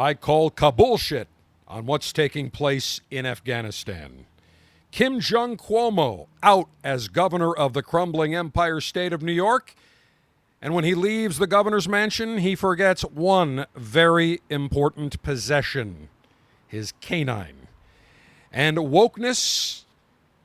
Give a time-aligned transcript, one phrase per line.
[0.00, 1.26] I call Kabulshit
[1.68, 4.24] on what's taking place in Afghanistan.
[4.92, 9.74] Kim Jong Cuomo out as governor of the crumbling empire state of New York.
[10.62, 16.08] And when he leaves the governor's mansion, he forgets one very important possession
[16.66, 17.68] his canine.
[18.50, 19.84] And wokeness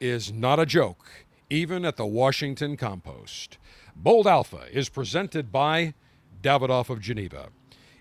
[0.02, 3.58] is not a joke, even at the Washington Compost.
[3.96, 5.94] Bold Alpha is presented by
[6.44, 7.48] Davidoff of Geneva.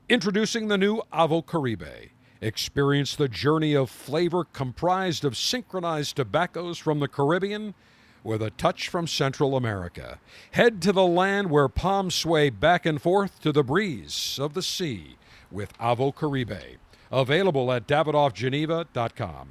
[0.07, 2.11] Introducing the new Avo Caribe.
[2.43, 7.73] Experience the journey of flavor comprised of synchronized tobaccos from the Caribbean
[8.23, 10.21] with a touch from Central America.
[10.51, 14.61] Head to the land where palms sway back and forth to the breeze of the
[14.61, 15.17] sea
[15.51, 16.77] with Avo Caribe.
[17.11, 19.49] Available at davidoffgeneva.com.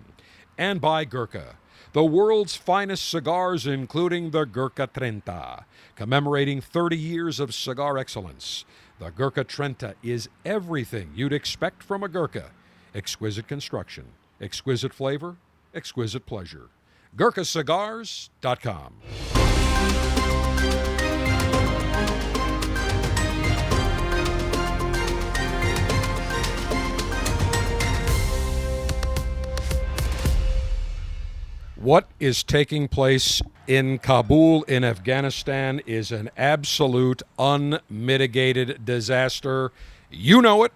[0.60, 1.56] And by Gurkha,
[1.94, 8.66] the world's finest cigars, including the Gurkha Trenta, commemorating 30 years of cigar excellence.
[9.04, 12.52] The Gurkha Trenta is everything you'd expect from a Gurkha
[12.96, 14.06] exquisite construction,
[14.40, 15.36] exquisite flavor,
[15.76, 16.70] exquisite pleasure.
[17.18, 18.94] GurkhaCigars.com.
[31.76, 39.72] What is taking place in Kabul, in Afghanistan, is an absolute unmitigated disaster.
[40.12, 40.74] You know it.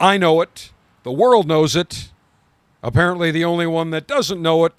[0.00, 0.72] I know it.
[1.02, 2.10] The world knows it.
[2.82, 4.72] Apparently, the only one that doesn't know it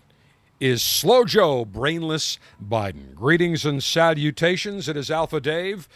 [0.59, 3.13] is Slow Joe, brainless Biden.
[3.13, 4.89] Greetings and salutations.
[4.89, 5.87] It is Alpha Dave,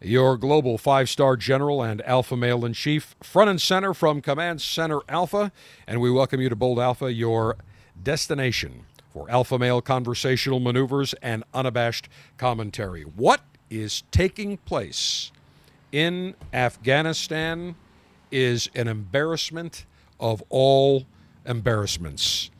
[0.00, 4.60] your global five star general and alpha male in chief, front and center from Command
[4.60, 5.52] Center Alpha.
[5.86, 7.56] And we welcome you to Bold Alpha, your
[8.00, 13.02] destination for alpha male conversational maneuvers and unabashed commentary.
[13.02, 15.32] What is taking place
[15.92, 17.74] in Afghanistan
[18.30, 19.84] is an embarrassment
[20.18, 21.06] of all
[21.46, 22.50] embarrassments.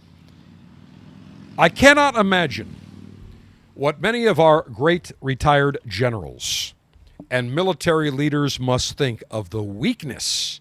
[1.59, 2.77] I cannot imagine
[3.75, 6.75] what many of our great retired generals
[7.31, 10.61] and military leaders must think of the weakness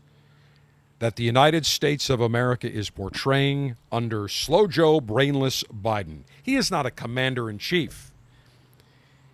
[1.01, 6.19] that the United States of America is portraying under Slow Joe Brainless Biden.
[6.43, 8.11] He is not a commander in chief,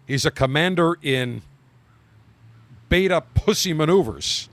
[0.07, 1.41] he's a commander in
[2.87, 4.47] beta pussy maneuvers.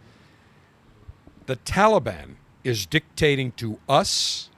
[1.46, 4.50] The Taliban is dictating to us,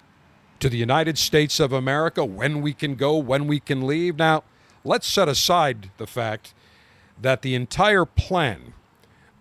[0.59, 4.17] to the United States of America, when we can go, when we can leave.
[4.17, 4.45] Now,
[4.83, 6.55] let's set aside the fact
[7.21, 8.73] that the entire plan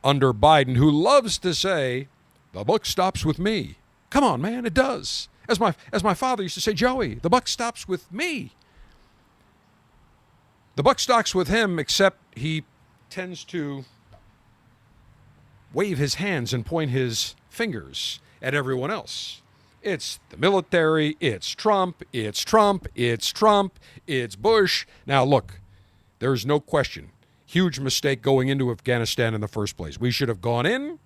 [0.04, 2.10] under Biden, who loves to say,
[2.56, 3.76] the buck stops with me.
[4.10, 5.28] Come on, man, it does.
[5.50, 8.52] As my, as my father used to say, Joey, the buck stops with me.
[10.78, 12.64] The buck stops with him, except he
[13.10, 13.84] tends to
[15.74, 19.42] wave his hands and point his fingers at everyone else.
[19.82, 23.78] It's the military, it's Trump, it's Trump, it's Trump,
[24.08, 24.86] it's Bush.
[25.06, 25.60] Now, look,
[26.20, 27.10] there's no question.
[27.46, 30.00] Huge mistake going into Afghanistan in the first place.
[30.00, 31.00] We should have gone in,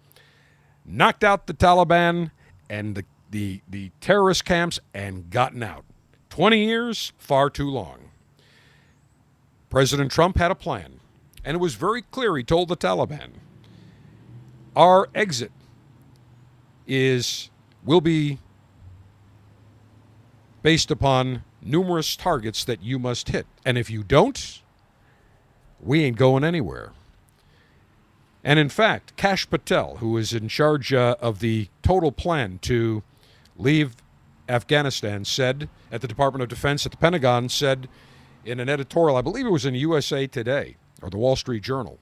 [0.90, 2.32] knocked out the Taliban
[2.70, 5.86] and the, the, the terrorist camps, and gotten out.
[6.30, 8.10] 20 years, far too long.
[9.70, 11.00] President Trump had a plan,
[11.46, 12.36] and it was very clear.
[12.36, 13.30] He told the Taliban,
[14.76, 15.52] Our exit
[16.88, 17.50] is
[17.86, 18.40] will be
[20.62, 23.46] based upon numerous targets that you must hit.
[23.66, 24.62] And if you don't,
[25.82, 26.92] we ain't going anywhere.
[28.44, 33.04] And in fact, Kash Patel, who is in charge uh, of the total plan to
[33.58, 33.96] leave
[34.48, 37.90] Afghanistan, said at the Department of Defense at the Pentagon, said
[38.46, 42.00] in an editorial, I believe it was in USA Today or the Wall Street Journal,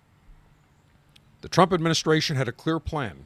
[1.41, 3.25] the Trump administration had a clear plan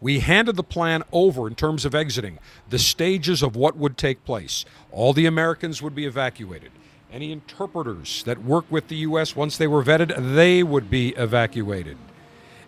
[0.00, 2.38] we handed the plan over in terms of exiting,
[2.68, 4.64] the stages of what would take place.
[4.90, 6.72] All the Americans would be evacuated.
[7.10, 11.96] Any interpreters that work with the U.S., once they were vetted, they would be evacuated.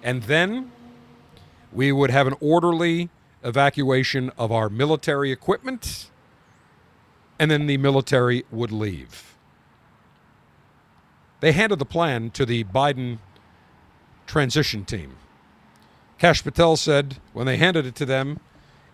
[0.02, 0.70] And then
[1.72, 3.10] we would have an orderly
[3.42, 6.10] evacuation of our military equipment,
[7.38, 9.36] and then the military would leave.
[11.40, 13.18] They handed the plan to the Biden
[14.26, 15.16] transition team.
[16.18, 18.40] Kash Patel said when they handed it to them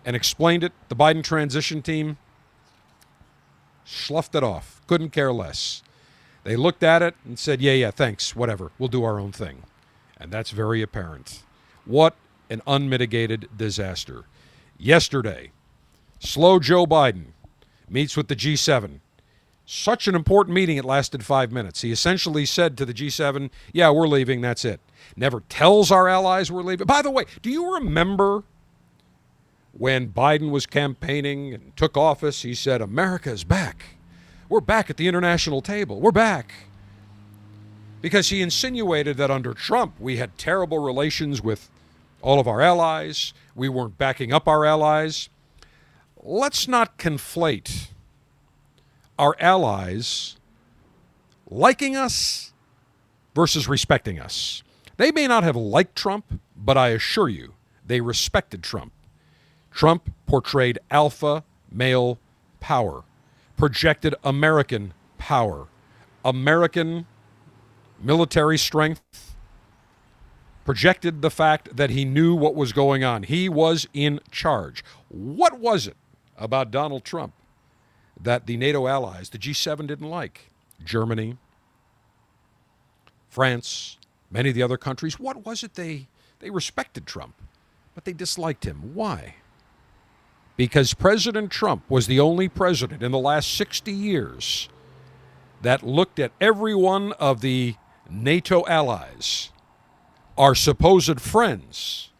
[0.05, 2.17] and explained it, the Biden transition team
[3.83, 5.81] sloughed it off, couldn't care less.
[6.43, 9.63] They looked at it and said, Yeah, yeah, thanks, whatever, we'll do our own thing.
[10.25, 11.43] And that's very apparent.
[11.85, 12.15] What
[12.49, 14.25] an unmitigated disaster.
[14.79, 15.51] Yesterday,
[16.19, 17.25] slow Joe Biden
[17.87, 19.01] meets with the G7.
[19.67, 21.81] Such an important meeting, it lasted five minutes.
[21.81, 24.79] He essentially said to the G7, Yeah, we're leaving, that's it
[25.15, 26.87] never tells our allies we're leaving.
[26.87, 28.43] By the way, do you remember
[29.73, 33.97] when Biden was campaigning and took office, he said, America is back.
[34.49, 35.99] We're back at the international table.
[35.99, 36.53] We're back.
[38.05, 41.71] Because he insinuated that under Trump, we had terrible relations with
[42.21, 43.33] all of our allies.
[43.55, 45.27] We weren't backing up our allies.
[46.21, 47.87] Let's not conflate
[49.17, 50.37] our allies
[51.49, 52.53] liking us
[53.33, 54.61] versus respecting us.
[54.97, 58.93] They may not have liked Trump, but I assure you, they respected Trump.
[59.71, 62.19] Trump portrayed alpha male
[62.59, 63.01] power,
[63.57, 65.69] projected American power,
[66.23, 67.07] American
[68.05, 69.35] military strength,
[70.63, 73.23] projected the fact that he knew what was going on.
[73.23, 74.83] He was in charge.
[75.09, 75.97] What was it
[76.37, 77.33] about Donald Trump
[78.19, 80.49] that the NATO allies, the G7, didn't like?
[80.83, 81.37] Germany,
[83.29, 83.97] France,
[84.31, 85.19] many of the other countries.
[85.19, 86.07] What was it they,
[86.39, 87.35] they respected Trump,
[87.93, 88.93] but they disliked him?
[88.93, 89.35] Why?
[90.57, 94.69] Because President Trump was the only president in the last 60 years
[95.61, 97.75] that looked at every one of the
[98.09, 99.49] NATO allies,
[100.37, 102.11] our supposed friends,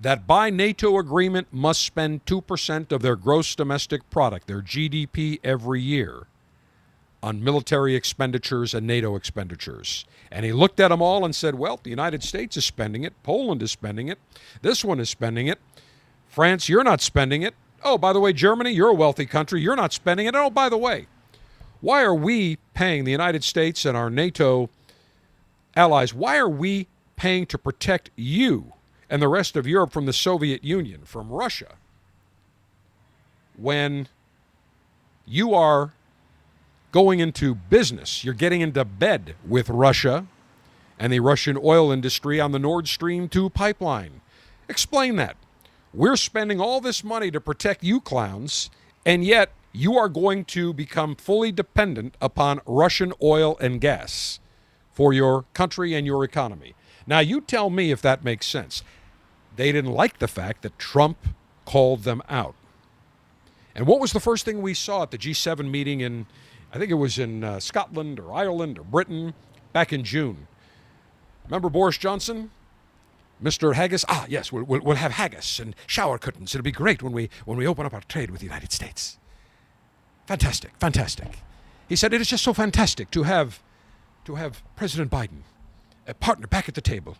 [0.00, 5.80] that by NATO agreement must spend 2% of their gross domestic product, their GDP, every
[5.80, 6.26] year
[7.22, 10.04] on military expenditures and NATO expenditures.
[10.30, 13.12] And he looked at them all and said, well, the United States is spending it,
[13.22, 14.18] Poland is spending it,
[14.62, 15.58] this one is spending it,
[16.28, 17.54] France, you're not spending it.
[17.82, 20.34] Oh, by the way, Germany, you're a wealthy country, you're not spending it.
[20.34, 21.06] Oh, by the way,
[21.80, 24.68] why are we paying the United States and our NATO
[25.78, 28.72] allies, why are we paying to protect you
[29.08, 31.76] and the rest of Europe from the Soviet Union, from Russia,
[33.56, 34.08] when
[35.24, 35.92] you are
[36.90, 38.24] going into business.
[38.24, 40.26] You're getting into bed with Russia
[40.98, 44.20] and the Russian oil industry on the Nord Stream 2 pipeline.
[44.68, 45.36] Explain that.
[45.92, 48.70] We're spending all this money to protect you clowns,
[49.04, 54.40] and yet you are going to become fully dependent upon Russian oil and gas
[54.98, 56.74] for your country and your economy.
[57.06, 58.82] Now, you tell me if that makes sense.
[59.54, 61.18] They didn't like the fact that Trump
[61.64, 62.56] called them out.
[63.76, 66.26] And what was the first thing we saw at the G7 meeting in
[66.72, 69.34] I think it was in uh, Scotland or Ireland or Britain
[69.72, 70.48] back in June.
[71.44, 72.50] Remember Boris Johnson?
[73.40, 73.74] Mr.
[73.74, 74.04] Haggis?
[74.08, 76.56] Ah, yes, we'll, we'll, have haggis and shower curtains.
[76.56, 79.16] It'll be great when we, when we open up our trade with the United States.
[80.26, 81.38] Fantastic, fantastic.
[81.88, 83.62] He said, it is just so fantastic to have,
[84.28, 85.40] to have President Biden,
[86.06, 87.16] a partner back at the table,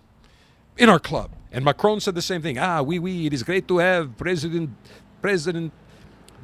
[0.76, 1.30] in our club.
[1.50, 2.58] And Macron said the same thing.
[2.58, 4.68] Ah, oui, oui, it is great to have President,
[5.22, 5.72] President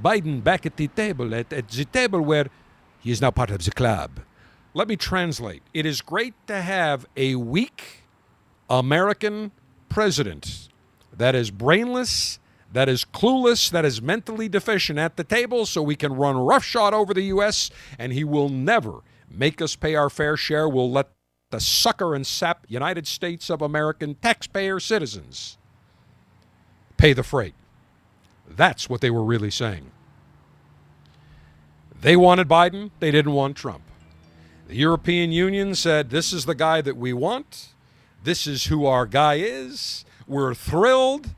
[0.02, 2.46] Biden back at the table, at, at the table where
[2.98, 4.20] he is now part of the club.
[4.72, 5.62] Let me translate.
[5.74, 8.04] It is great to have a weak
[8.70, 9.52] American
[9.90, 10.70] president
[11.12, 12.38] that is brainless,
[12.72, 16.94] that is clueless, that is mentally deficient at the table so we can run roughshod
[16.94, 19.02] over the U.S., and he will never
[19.34, 20.68] make us pay our fair share.
[20.68, 21.08] We'll let
[21.50, 25.58] the sucker and sap United States of American taxpayer citizens
[26.96, 27.54] pay the freight.
[28.48, 29.90] That's what they were really saying.
[32.00, 33.82] They wanted Biden, they didn't want Trump.
[34.68, 37.68] The European Union said, This is the guy that we want.
[38.22, 40.04] This is who our guy is.
[40.26, 41.34] We're thrilled.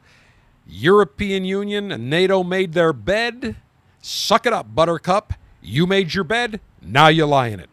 [0.67, 3.57] European Union and NATO made their bed.
[4.01, 5.35] Suck it up, Buttercup.
[5.61, 6.61] You made your bed.
[6.81, 7.69] Now you lie in it.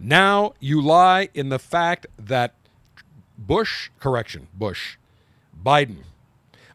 [0.00, 2.54] Now you lie in the fact that
[3.38, 4.96] Bush, correction, Bush,
[5.62, 6.04] Biden,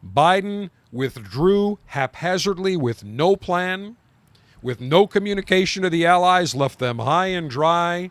[0.04, 3.96] Biden withdrew haphazardly with no plan
[4.66, 8.10] with no communication to the Allies, left them high and dry,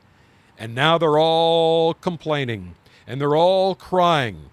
[0.58, 4.50] and now they're all complaining and they're all crying.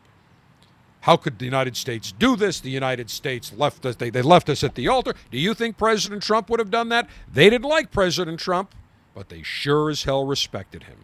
[1.02, 2.60] How could the United States do this?
[2.60, 5.14] The United States left us, they, they left us at the altar.
[5.30, 7.08] Do you think President Trump would have done that?
[7.32, 8.74] They didn't like President Trump,
[9.14, 10.98] but they sure as hell respected him.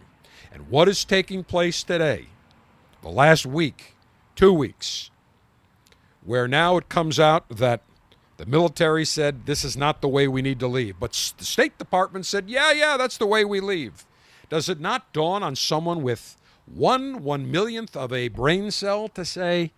[0.51, 2.27] And what is taking place today,
[3.01, 3.95] the last week,
[4.35, 5.11] two weeks,
[6.25, 7.81] where now it comes out that
[8.37, 10.99] the military said this is not the way we need to leave.
[10.99, 14.05] But the State Department said, yeah, yeah, that's the way we leave.
[14.49, 19.25] Does it not dawn on someone with one one millionth of a brain cell to
[19.25, 19.71] say,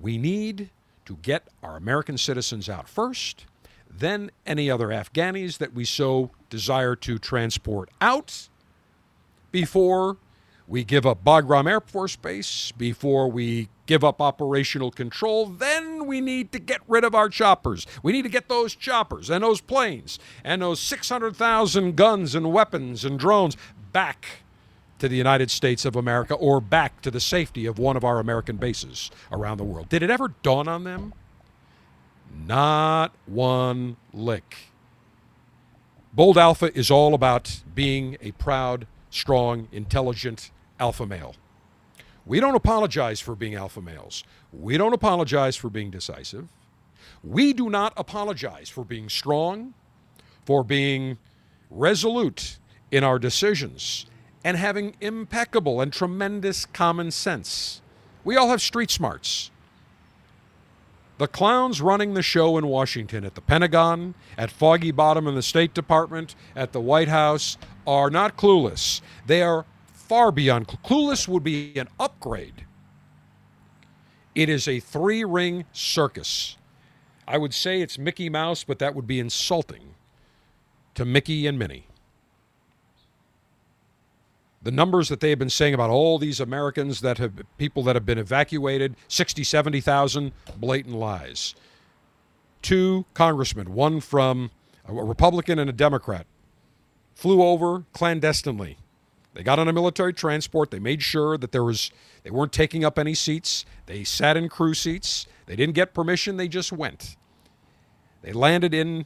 [0.00, 0.70] we need
[1.06, 3.46] to get our American citizens out first,
[3.88, 8.48] then any other Afghanis that we so desire to transport out
[9.52, 10.18] before
[10.68, 16.20] we give up Bagram Air Force Base, before we give up operational control, then we
[16.20, 17.86] need to get rid of our choppers.
[18.02, 23.04] We need to get those choppers and those planes and those 600,000 guns and weapons
[23.04, 23.56] and drones
[23.92, 24.26] back
[24.98, 28.18] to the United States of America or back to the safety of one of our
[28.18, 29.88] American bases around the world.
[29.88, 31.12] Did it ever dawn on them
[32.46, 34.56] Not one lick.
[36.16, 41.34] Bold Alpha is all about being a proud, strong, intelligent alpha male.
[42.24, 44.24] We don't apologize for being alpha males.
[44.50, 46.48] We don't apologize for being decisive.
[47.22, 49.74] We do not apologize for being strong,
[50.46, 51.18] for being
[51.68, 52.56] resolute
[52.90, 54.06] in our decisions,
[54.42, 57.82] and having impeccable and tremendous common sense.
[58.24, 59.50] We all have street smarts.
[61.18, 65.42] The clowns running the show in Washington, at the Pentagon, at Foggy Bottom in the
[65.42, 67.56] State Department, at the White House,
[67.86, 69.00] are not clueless.
[69.26, 72.66] They are far beyond clueless would be an upgrade.
[74.34, 76.58] It is a three ring circus.
[77.26, 79.94] I would say it's Mickey Mouse, but that would be insulting
[80.94, 81.86] to Mickey and Minnie.
[84.66, 87.94] The numbers that they have been saying about all these Americans that have people that
[87.94, 91.54] have been evacuated 60, 70,000 blatant lies.
[92.62, 94.50] Two congressmen, one from
[94.84, 96.26] a Republican and a Democrat,
[97.14, 98.76] flew over clandestinely
[99.36, 100.70] they got on a military transport.
[100.70, 101.90] They made sure that there was
[102.22, 103.66] they weren't taking up any seats.
[103.84, 105.26] They sat in crew seats.
[105.44, 106.38] They didn't get permission.
[106.38, 107.16] They just went.
[108.22, 109.04] They landed in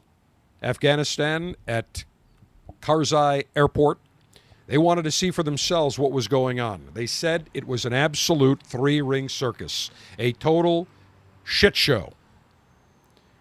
[0.63, 2.05] Afghanistan at
[2.81, 3.99] Karzai Airport.
[4.71, 6.91] They wanted to see for themselves what was going on.
[6.95, 10.87] They said it was an absolute three ring circus, a total
[11.43, 12.13] shit show.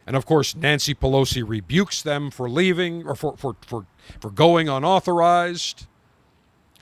[0.07, 3.86] And of course, Nancy Pelosi rebukes them for leaving or for, for, for,
[4.19, 5.86] for going unauthorized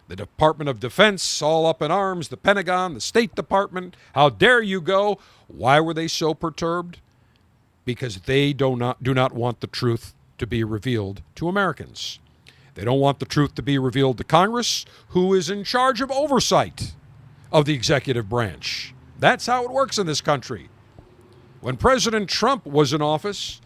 [0.08, 3.98] the Department of Defense all up in arms, the Pentagon, the State Department.
[4.16, 5.20] How dare you go?
[5.50, 7.02] Why were they so perturbed?
[7.84, 12.20] Because they do not, do not want the truth to be revealed to Americans.
[12.78, 16.12] They don't want the truth to be revealed to Congress, who is in charge of
[16.12, 16.94] oversight
[17.52, 18.94] of the executive branch.
[19.18, 20.70] That's how it works in this country.
[21.60, 23.62] When President Trump was in office,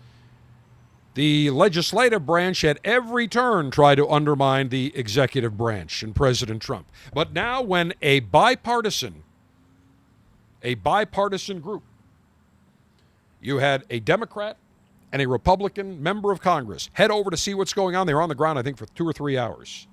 [1.15, 6.87] the legislative branch at every turn tried to undermine the executive branch and President Trump.
[7.13, 9.23] But now, when a bipartisan,
[10.63, 11.83] a bipartisan group,
[13.41, 14.55] you had a Democrat
[15.11, 18.07] and a Republican member of Congress head over to see what's going on.
[18.07, 19.87] They were on the ground, I think, for two or three hours.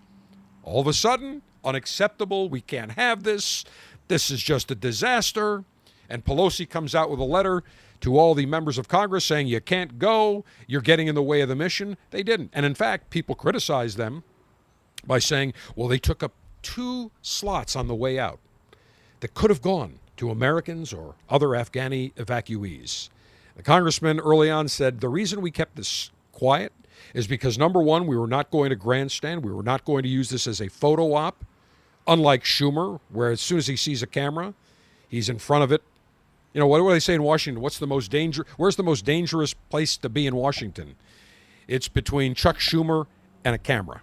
[0.63, 2.49] All of a sudden, unacceptable.
[2.49, 3.65] We can't have this.
[4.09, 5.65] This is just a disaster.
[6.09, 7.63] And Pelosi comes out with a letter
[8.01, 11.41] to all the members of Congress saying you can't go, you're getting in the way
[11.41, 11.97] of the mission.
[12.11, 12.51] They didn't.
[12.53, 14.23] And in fact, people criticized them
[15.07, 16.33] by saying, well, they took up
[16.63, 18.39] two slots on the way out
[19.21, 23.09] that could have gone to Americans or other Afghani evacuees.
[23.59, 26.73] The congressman early on said the reason we kept this quiet
[27.13, 29.45] is because number one, we were not going to grandstand.
[29.45, 31.45] We were not going to use this as a photo op,
[32.07, 34.55] unlike Schumer, where as soon as he sees a camera,
[35.09, 35.83] he's in front of it
[36.53, 37.63] you know, what do they say in Washington?
[37.63, 38.47] What's the most danger?
[38.57, 40.97] Where's the most dangerous place to be in Washington?
[41.67, 43.07] It's between Chuck Schumer
[43.45, 44.03] and a camera.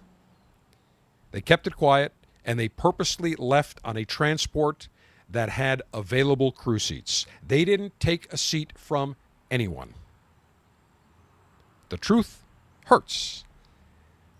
[1.32, 2.12] They kept it quiet
[2.44, 4.88] and they purposely left on a transport
[5.28, 7.26] that had available crew seats.
[7.46, 9.16] They didn't take a seat from
[9.50, 9.94] anyone.
[11.88, 12.42] The truth
[12.86, 13.44] hurts.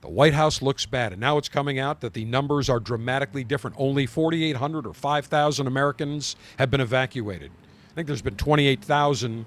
[0.01, 3.45] The White House looks bad, and now it's coming out that the numbers are dramatically
[3.45, 3.77] different.
[3.79, 7.51] Only 4,800 or 5,000 Americans have been evacuated
[7.97, 9.47] I think there's been 28,000,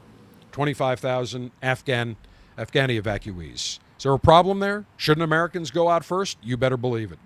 [0.51, 2.15] 25,000 Afghan
[2.57, 3.53] Afghani evacuees.
[3.53, 4.85] Is there a problem there?
[4.97, 6.39] Shouldn't Americans go out first?
[6.41, 7.19] You better believe it.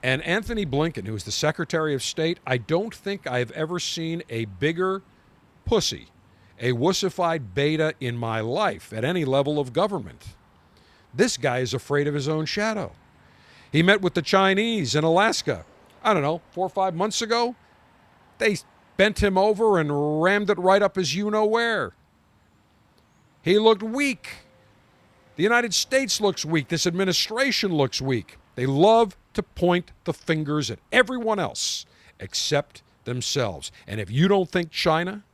[0.00, 4.22] And Antony Blinken, who is the Secretary of State, I don't think I've ever seen
[4.30, 5.02] a bigger
[5.64, 6.06] pussy,
[6.62, 10.24] a wussified beta in my life at any level of government.
[11.12, 12.92] This guy is afraid of his own shadow.
[13.72, 15.66] He met with the Chinese in Alaska,
[16.04, 17.56] I don't know, four or five months ago.
[18.38, 18.56] They
[18.96, 21.94] bent him over and rammed it right up his you know where.
[23.42, 24.28] He looked weak.
[25.34, 26.68] The United States looks weak.
[26.68, 28.38] This administration looks weak.
[28.54, 31.86] They love to point the fingers at everyone else
[32.20, 33.72] except themselves.
[33.86, 35.24] And if you don't think China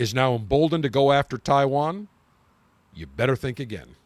[0.00, 2.08] is now emboldened to go after Taiwan,
[2.94, 3.96] you better think again.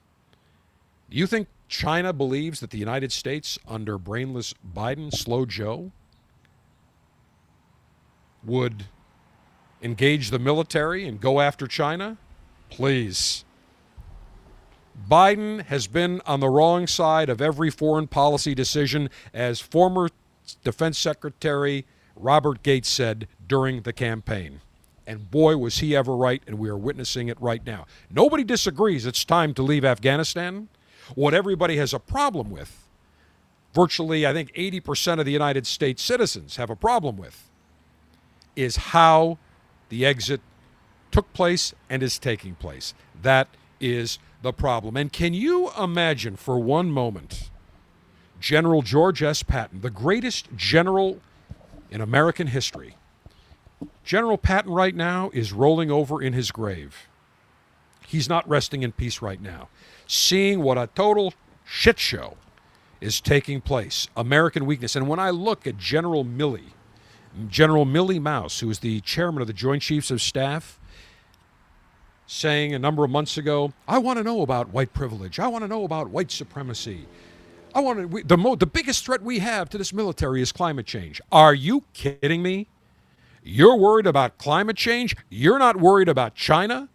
[1.09, 5.93] Do you think China believes that the United States, under brainless Biden, slow Joe,
[8.43, 8.87] would
[9.83, 12.17] engage the military and go after China?
[12.71, 13.45] Please.
[15.09, 20.09] Biden has been on the wrong side of every foreign policy decision, as former
[20.65, 21.87] Defense Secretary
[22.17, 24.61] Robert Gates said during the campaign.
[25.07, 27.87] And boy, was he ever right, and we are witnessing it right now.
[28.11, 30.69] Nobody disagrees it's time to leave Afghanistan.
[31.15, 32.89] What everybody has a problem with,
[33.75, 37.51] virtually, I think 80% of the United States citizens have a problem with,
[38.57, 39.39] is how
[39.91, 40.41] the exit
[41.11, 42.95] took place and is taking place.
[43.21, 43.49] That
[43.81, 44.97] is the problem.
[44.97, 47.51] And can you imagine for one moment
[48.41, 49.43] General George S.
[49.43, 51.21] Patton, the greatest general
[51.91, 52.97] in American history?
[54.05, 57.09] General Patton right now is rolling over in his grave.
[58.07, 59.69] He's not resting in peace right now.
[60.07, 61.33] Seeing what a total
[61.65, 62.37] shit show
[63.01, 64.95] is taking place, American weakness.
[64.95, 66.73] And when I look at General Milley,
[67.49, 70.79] General Milley Mouse, who is the chairman of the Joint Chiefs of Staff,
[72.27, 75.39] saying a number of months ago, I want to know about white privilege.
[75.39, 77.07] I want to know about white supremacy.
[77.75, 80.53] I want to, we, the, mo- the biggest threat we have to this military is
[80.53, 81.21] climate change.
[81.33, 82.69] Are you kidding me?
[83.45, 85.15] You're worried about climate change?
[85.29, 86.89] You're not worried about China?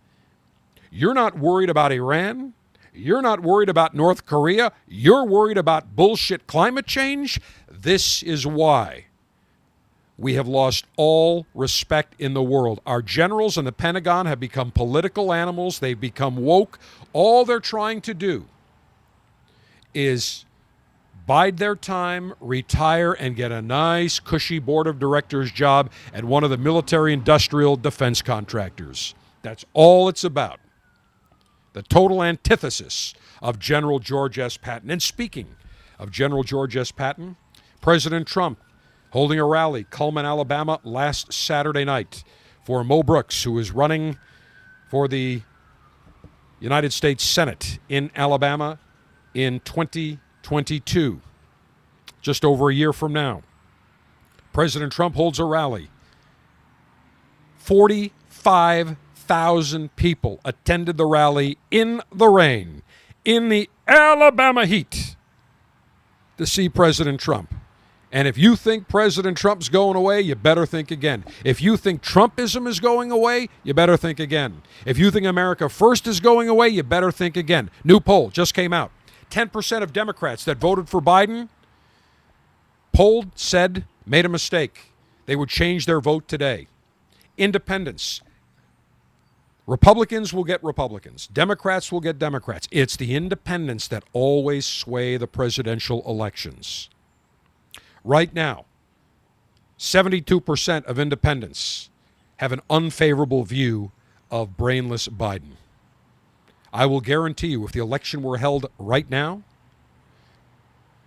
[0.92, 2.54] You're not worried about Iran?
[2.92, 4.72] You're not worried about North Korea?
[4.88, 7.40] You're worried about bullshit climate change?
[7.70, 9.06] This is why
[10.18, 12.82] we have lost all respect in the world.
[12.86, 16.80] Our generals in the Pentagon have become political animals, they've become woke.
[17.14, 18.46] All they're trying to do
[19.94, 20.46] is
[21.30, 26.44] bide their time, retire, and get a nice, cushy board of directors job at one
[26.44, 29.14] of the military industrial defense contractors.
[29.44, 30.60] That's all it's about.
[31.74, 34.58] The total antithesis of General George S.
[34.58, 34.90] Patton.
[34.90, 35.56] And speaking
[36.00, 36.92] of General George S.
[36.92, 37.36] Patton,
[37.80, 38.60] President Trump
[39.12, 42.24] holding a rally, Cullman, Alabama, last Saturday night
[42.66, 44.18] for Mo Brooks, who is running
[44.90, 45.44] for the
[46.60, 48.80] United States Senate in Alabama
[49.36, 49.60] in
[50.44, 51.22] 2022,
[52.22, 53.42] just over a year from now.
[54.54, 55.90] President Trump holds a rally.
[57.58, 62.82] 45,000 people attended the rally in the rain,
[63.24, 65.16] in the Alabama heat,
[66.38, 67.54] to see President Trump.
[68.12, 71.24] And if you think President Trump's going away, you better think again.
[71.46, 74.64] If you think Trumpism is going away, you better think again.
[74.84, 77.70] If you think America First is going away, you better think again.
[77.84, 78.90] New poll just came out
[79.30, 81.50] 10% of Democrats that voted for Biden
[82.94, 84.92] polled said made a mistake.
[85.26, 86.68] They would change their vote today.
[87.38, 88.22] Independents.
[89.68, 91.28] Republicans will get Republicans.
[91.28, 92.68] Democrats will get Democrats.
[92.72, 96.90] It's the independents that always sway the presidential elections.
[98.04, 98.66] Right now,
[99.78, 101.90] 72% of independents
[102.38, 103.92] have an unfavorable view
[104.32, 105.59] of brainless Biden.
[106.72, 109.44] I will guarantee you, if the election were held right now,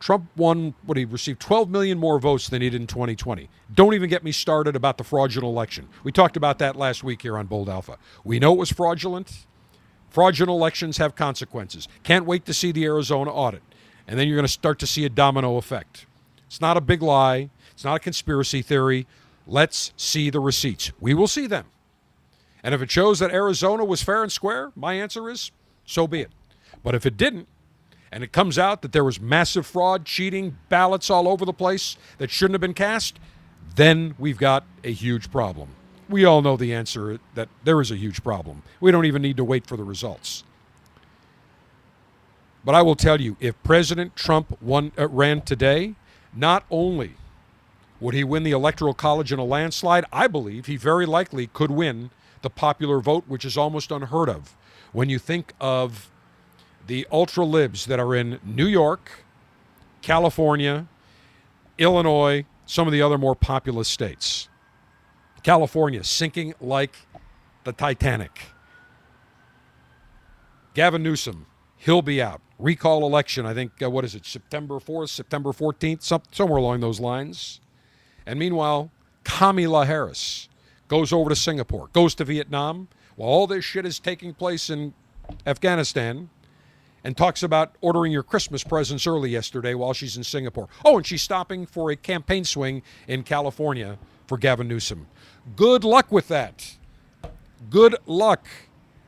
[0.00, 3.48] Trump won what he received 12 million more votes than he did in 2020.
[3.72, 5.88] Don't even get me started about the fraudulent election.
[6.02, 7.98] We talked about that last week here on Bold Alpha.
[8.24, 9.46] We know it was fraudulent.
[10.10, 11.86] Fraudulent elections have consequences.
[12.02, 13.62] Can't wait to see the Arizona audit.
[14.08, 16.06] And then you're going to start to see a domino effect.
[16.46, 17.50] It's not a big lie.
[17.70, 19.06] It's not a conspiracy theory.
[19.46, 20.92] Let's see the receipts.
[21.00, 21.66] We will see them.
[22.62, 25.50] And if it shows that Arizona was fair and square, my answer is
[25.84, 26.30] so be it.
[26.82, 27.48] But if it didn't,
[28.10, 31.96] and it comes out that there was massive fraud, cheating, ballots all over the place
[32.18, 33.18] that shouldn't have been cast,
[33.74, 35.70] then we've got a huge problem.
[36.08, 38.62] We all know the answer that there is a huge problem.
[38.80, 40.44] We don't even need to wait for the results.
[42.64, 45.94] But I will tell you, if President Trump won, uh, ran today,
[46.34, 47.12] not only
[47.98, 51.70] would he win the Electoral College in a landslide, I believe he very likely could
[51.70, 52.10] win
[52.42, 54.56] the popular vote, which is almost unheard of
[54.92, 56.10] when you think of
[56.86, 59.24] the ultra libs that are in New York,
[60.02, 60.86] California,
[61.78, 64.48] Illinois, some of the other more populous states.
[65.42, 66.94] California sinking like
[67.64, 68.40] the Titanic.
[70.74, 72.40] Gavin Newsom, he'll be out.
[72.58, 76.80] Recall election, I think, uh, what is it, September 4th, September 14th, some, somewhere along
[76.80, 77.60] those lines.
[78.24, 78.90] And meanwhile,
[79.24, 80.48] Kamala Harris
[80.92, 84.92] goes over to Singapore, goes to Vietnam, while all this shit is taking place in
[85.46, 86.28] Afghanistan,
[87.02, 90.68] and talks about ordering your Christmas presents early yesterday while she's in Singapore.
[90.84, 95.06] Oh, and she's stopping for a campaign swing in California for Gavin Newsom.
[95.56, 96.76] Good luck with that.
[97.70, 98.46] Good luck.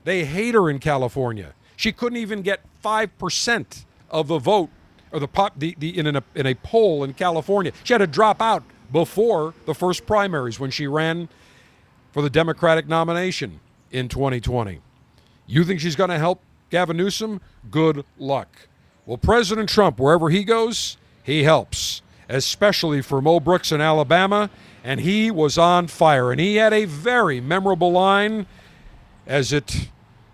[0.04, 1.52] They hate her in California.
[1.76, 4.70] She couldn't even get 5% of the vote
[5.12, 7.72] or the, pop, the, the in, a, in a poll in California.
[7.84, 11.28] She had to drop out before the first primaries when she ran
[12.14, 13.58] for the Democratic nomination
[13.90, 14.80] in 2020.
[15.48, 17.40] You think she's going to help Gavin Newsom?
[17.72, 18.68] Good luck.
[19.04, 24.48] Well, President Trump, wherever he goes, he helps, especially for Mo Brooks in Alabama.
[24.84, 26.30] And he was on fire.
[26.30, 28.46] And he had a very memorable line
[29.26, 29.88] as it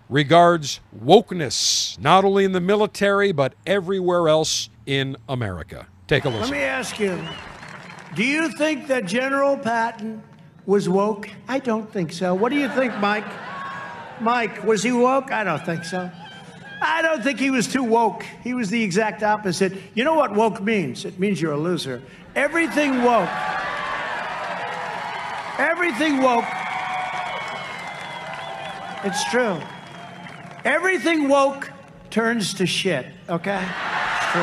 [0.07, 5.87] regards wokeness, not only in the military, but everywhere else in America.
[6.05, 6.43] Take a listen.
[6.43, 7.19] Let me ask you
[8.13, 10.21] do you think that General Patton
[10.65, 11.29] was woke?
[11.47, 12.33] I don't think so.
[12.33, 13.25] What do you think, Mike?
[14.19, 15.31] Mike, was he woke?
[15.31, 16.11] I don't think so.
[16.81, 18.23] I don't think he was too woke.
[18.43, 19.73] He was the exact opposite.
[19.93, 21.05] You know what woke means?
[21.05, 22.01] It means you're a loser.
[22.35, 23.29] Everything woke.
[25.59, 26.45] Everything woke.
[29.03, 29.59] It's true.
[30.65, 31.71] Everything woke
[32.09, 33.61] turns to shit, okay?
[33.61, 34.41] It's true.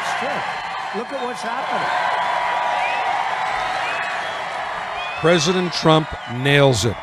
[0.00, 1.00] It's true.
[1.00, 2.05] Look at what's happening.
[5.26, 6.94] President Trump nails it.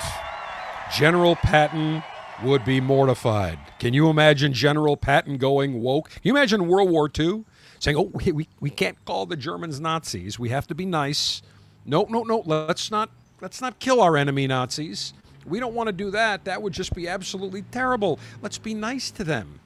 [0.95, 2.01] General Patton
[2.41, 3.59] would be mortified.
[3.79, 6.09] Can you imagine General Patton going woke?
[6.09, 7.43] Can you imagine World War II
[7.79, 10.39] saying, oh, we, we, we can't call the Germans Nazis.
[10.39, 11.41] We have to be nice.
[11.85, 12.43] No, no, no.
[12.45, 13.09] Let's not,
[13.41, 15.11] let's not kill our enemy Nazis.
[15.45, 16.45] We don't want to do that.
[16.45, 18.21] That would just be absolutely terrible.
[18.41, 19.59] Let's be nice to them.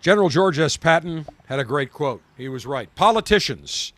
[0.00, 0.76] General George S.
[0.76, 2.22] Patton had a great quote.
[2.36, 2.92] He was right.
[2.96, 3.92] Politicians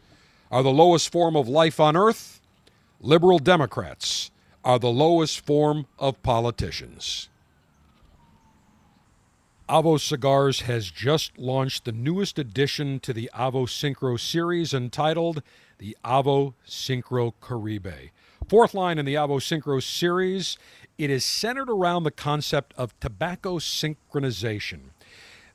[0.50, 2.42] are the lowest form of life on earth.
[3.04, 4.30] Liberal Democrats
[4.64, 7.28] are the lowest form of politicians.
[9.68, 15.42] Avo Cigars has just launched the newest addition to the Avo Syncro series entitled
[15.76, 18.08] the Avo Syncro Caribe.
[18.48, 20.56] Fourth line in the Avo Syncro series,
[20.96, 24.80] it is centered around the concept of tobacco synchronization.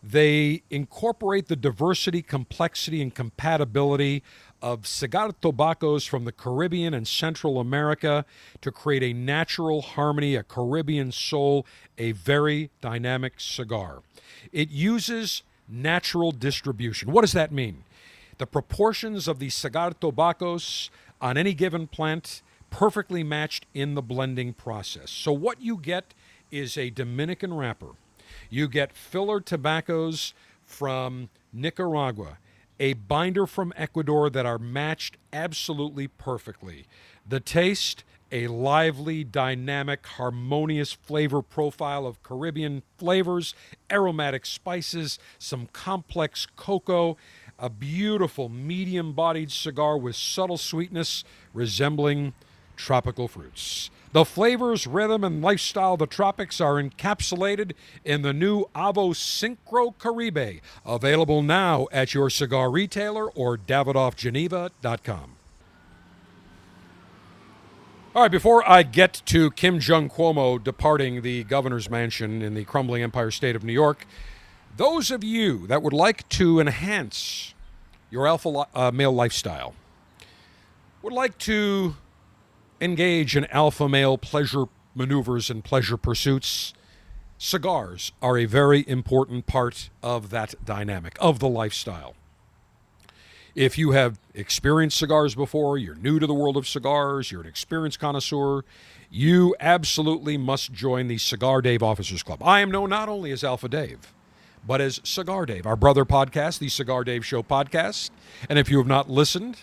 [0.04, 4.24] They incorporate the diversity, complexity, and compatibility
[4.62, 8.26] of cigar tobaccos from the Caribbean and Central America
[8.62, 11.66] to create a natural harmony, a Caribbean soul,
[11.98, 14.02] a very dynamic cigar.
[14.52, 17.12] It uses natural distribution.
[17.12, 17.84] What does that mean?
[18.38, 20.90] The proportions of the cigar tobaccos
[21.22, 25.12] on any given plant perfectly matched in the blending process.
[25.12, 26.14] So what you get
[26.52, 27.92] is a Dominican wrapper.
[28.50, 30.34] You get filler tobaccos
[30.66, 32.38] from Nicaragua
[32.80, 36.86] a binder from Ecuador that are matched absolutely perfectly.
[37.28, 43.54] The taste, a lively, dynamic, harmonious flavor profile of Caribbean flavors,
[43.92, 47.18] aromatic spices, some complex cocoa,
[47.58, 52.34] a beautiful medium bodied cigar with subtle sweetness resembling
[52.78, 53.92] tropical fruits.
[54.12, 59.96] The flavors, rhythm, and lifestyle of the tropics are encapsulated in the new Avo Syncro
[60.00, 65.36] Caribe, available now at your cigar retailer or davidoffgeneva.com.
[68.16, 72.66] All right, before I get to Kim Jong Cuomo departing the governor's mansion in the
[72.66, 74.08] crumbling Empire State of New York,
[74.76, 77.54] those of you that would like to enhance
[78.10, 79.76] your alpha uh, male lifestyle,
[81.04, 81.96] would like to
[82.82, 84.66] engage in alpha male pleasure
[84.96, 86.74] maneuvers and pleasure pursuits,
[87.38, 92.16] cigars are a very important part of that dynamic, of the lifestyle.
[93.56, 97.48] If you have experienced cigars before, you're new to the world of cigars, you're an
[97.48, 98.64] experienced connoisseur,
[99.10, 102.42] you absolutely must join the Cigar Dave Officers Club.
[102.44, 104.14] I am known not only as Alpha Dave,
[104.66, 108.12] but as Cigar Dave, our brother podcast, the Cigar Dave Show podcast.
[108.50, 109.58] And if you have not listened,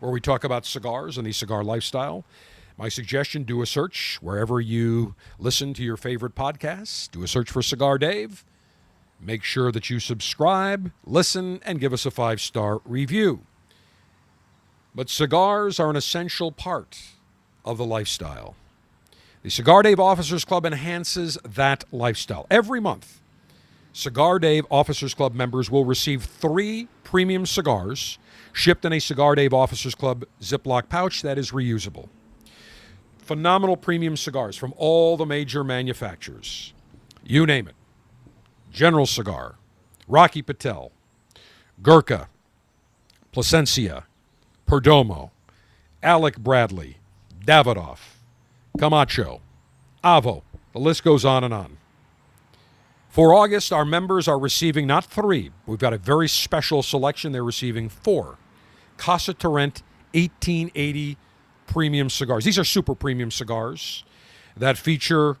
[0.00, 2.24] where we talk about cigars and the cigar lifestyle,
[2.78, 7.10] my suggestion do a search wherever you listen to your favorite podcasts.
[7.10, 8.44] Do a search for Cigar Dave.
[9.20, 13.40] Make sure that you subscribe, listen, and give us a five star review.
[14.94, 17.00] But cigars are an essential part
[17.64, 18.54] of the lifestyle.
[19.42, 22.46] The Cigar Dave Officers Club enhances that lifestyle.
[22.48, 23.20] Every month,
[23.92, 28.18] Cigar Dave Officers Club members will receive three premium cigars
[28.52, 32.08] shipped in a Cigar Dave Officers Club Ziploc pouch that is reusable
[33.28, 36.72] phenomenal premium cigars from all the major manufacturers.
[37.22, 37.74] You name it.
[38.72, 39.56] General Cigar,
[40.08, 40.92] Rocky Patel,
[41.82, 42.30] Gurkha,
[43.30, 44.04] Plasencia,
[44.66, 45.30] Perdomo,
[46.02, 46.96] Alec Bradley,
[47.44, 48.16] Davidoff,
[48.78, 49.42] Camacho,
[50.02, 50.40] Avo.
[50.72, 51.76] The list goes on and on.
[53.10, 57.32] For August, our members are receiving not three, we've got a very special selection.
[57.32, 58.38] They're receiving four
[58.96, 59.82] Casa Turrent
[60.14, 61.18] 1880
[61.68, 62.44] premium cigars.
[62.44, 64.02] These are super premium cigars
[64.56, 65.36] that feature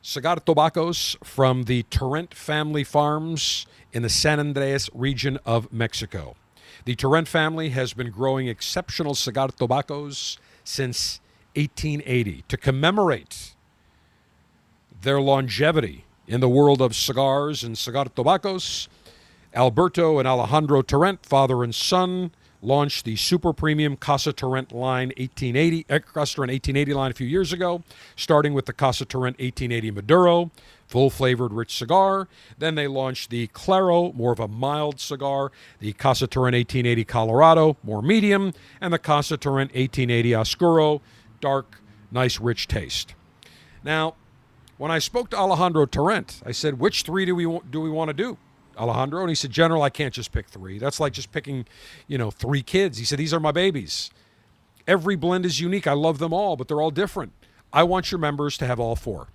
[0.00, 6.36] cigar tobaccos from the Turrent family farms in the San Andres region of Mexico.
[6.84, 11.20] The Turrent family has been growing exceptional cigar tobaccos since
[11.54, 13.54] 1880 to commemorate
[15.02, 18.88] their longevity in the world of cigars and cigar tobaccos.
[19.54, 22.30] Alberto and Alejandro Turrent, father and son,
[22.62, 27.26] launched the super premium Casa Turrent line 1880, uh, Casa Turrent 1880 line a few
[27.26, 27.82] years ago,
[28.16, 30.50] starting with the Casa Turrent 1880 Maduro,
[30.86, 32.28] full flavored rich cigar.
[32.56, 37.76] Then they launched the Claro, more of a mild cigar, the Casa Turrent 1880 Colorado,
[37.82, 41.02] more medium, and the Casa Turrent 1880 Oscuro,
[41.40, 43.14] dark, nice, rich taste.
[43.82, 44.14] Now,
[44.78, 48.08] when I spoke to Alejandro Turrent, I said, "Which three do we do we want
[48.08, 48.38] to do?"
[48.76, 50.78] Alejandro, and he said, "General, I can't just pick three.
[50.78, 51.66] That's like just picking,
[52.06, 54.10] you know, three kids." He said, "These are my babies.
[54.86, 55.86] Every blend is unique.
[55.86, 57.32] I love them all, but they're all different.
[57.72, 59.28] I want your members to have all four.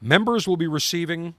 [0.00, 1.34] Members will be receiving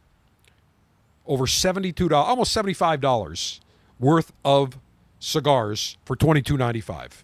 [1.25, 3.59] over $72, almost $75
[3.99, 4.79] worth of
[5.19, 7.23] cigars for $22.95.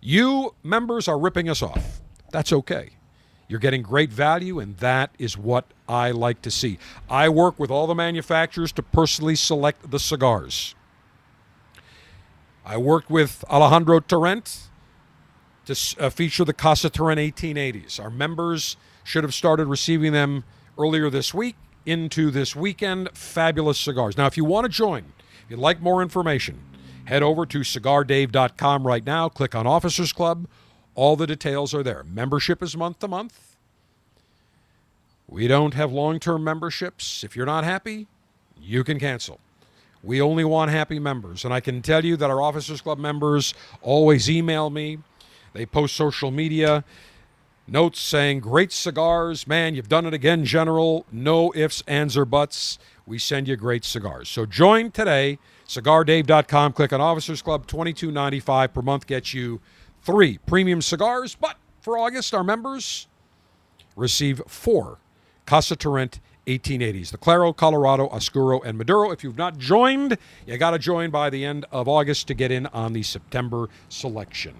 [0.00, 2.00] You members are ripping us off.
[2.30, 2.90] That's okay.
[3.50, 6.78] You're getting great value, and that is what I like to see.
[7.08, 10.76] I work with all the manufacturers to personally select the cigars.
[12.64, 14.68] I worked with Alejandro Turrent
[15.66, 17.98] to uh, feature the Casa Turrent 1880s.
[17.98, 20.44] Our members should have started receiving them
[20.78, 23.10] earlier this week into this weekend.
[23.14, 24.16] Fabulous cigars.
[24.16, 25.12] Now, if you want to join,
[25.44, 26.60] if you'd like more information,
[27.06, 29.28] head over to cigardave.com right now.
[29.28, 30.46] Click on Officers Club.
[30.94, 32.04] All the details are there.
[32.04, 33.56] Membership is month to month.
[35.28, 37.22] We don't have long term memberships.
[37.22, 38.08] If you're not happy,
[38.60, 39.38] you can cancel.
[40.02, 41.44] We only want happy members.
[41.44, 44.98] And I can tell you that our Officers Club members always email me.
[45.52, 46.84] They post social media
[47.66, 49.46] notes saying, Great cigars.
[49.46, 51.06] Man, you've done it again, General.
[51.12, 52.78] No ifs, ands, or buts.
[53.06, 54.28] We send you great cigars.
[54.28, 55.38] So join today.
[55.66, 56.72] CigarDave.com.
[56.72, 57.66] Click on Officers Club.
[57.66, 59.60] $22.95 per month gets you
[60.02, 61.34] three premium cigars.
[61.34, 63.06] But for August, our members
[63.96, 64.98] receive four
[65.46, 69.10] Casa Turrent 1880s the Claro, Colorado, Oscuro, and Maduro.
[69.10, 72.50] If you've not joined, you got to join by the end of August to get
[72.50, 74.54] in on the September selection.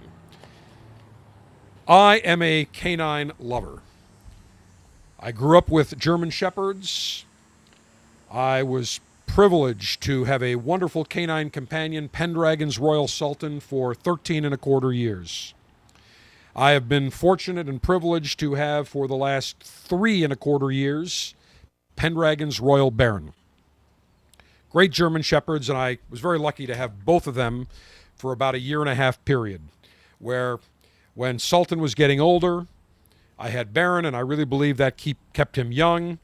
[1.89, 3.81] I am a canine lover.
[5.19, 7.25] I grew up with German Shepherds.
[8.31, 9.01] I was
[9.35, 14.93] privileged to have a wonderful canine companion, Pendragon's Royal Sultan, for 13 and a quarter
[14.93, 15.55] years.
[16.57, 20.73] I have been fortunate and privileged to have for the last three and a quarter
[20.73, 21.37] years
[21.95, 23.33] Pendragon's Royal Baron.
[24.69, 27.69] Great German Shepherds, and I was very lucky to have both of them
[28.17, 29.63] for about a year and a half period,
[30.19, 30.59] where
[31.15, 32.67] when Sultan was getting older,
[33.39, 36.19] I had Baron, and I really believe that keep, kept him young,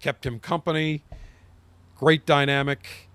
[0.00, 1.02] kept him company,
[1.98, 3.08] great dynamic,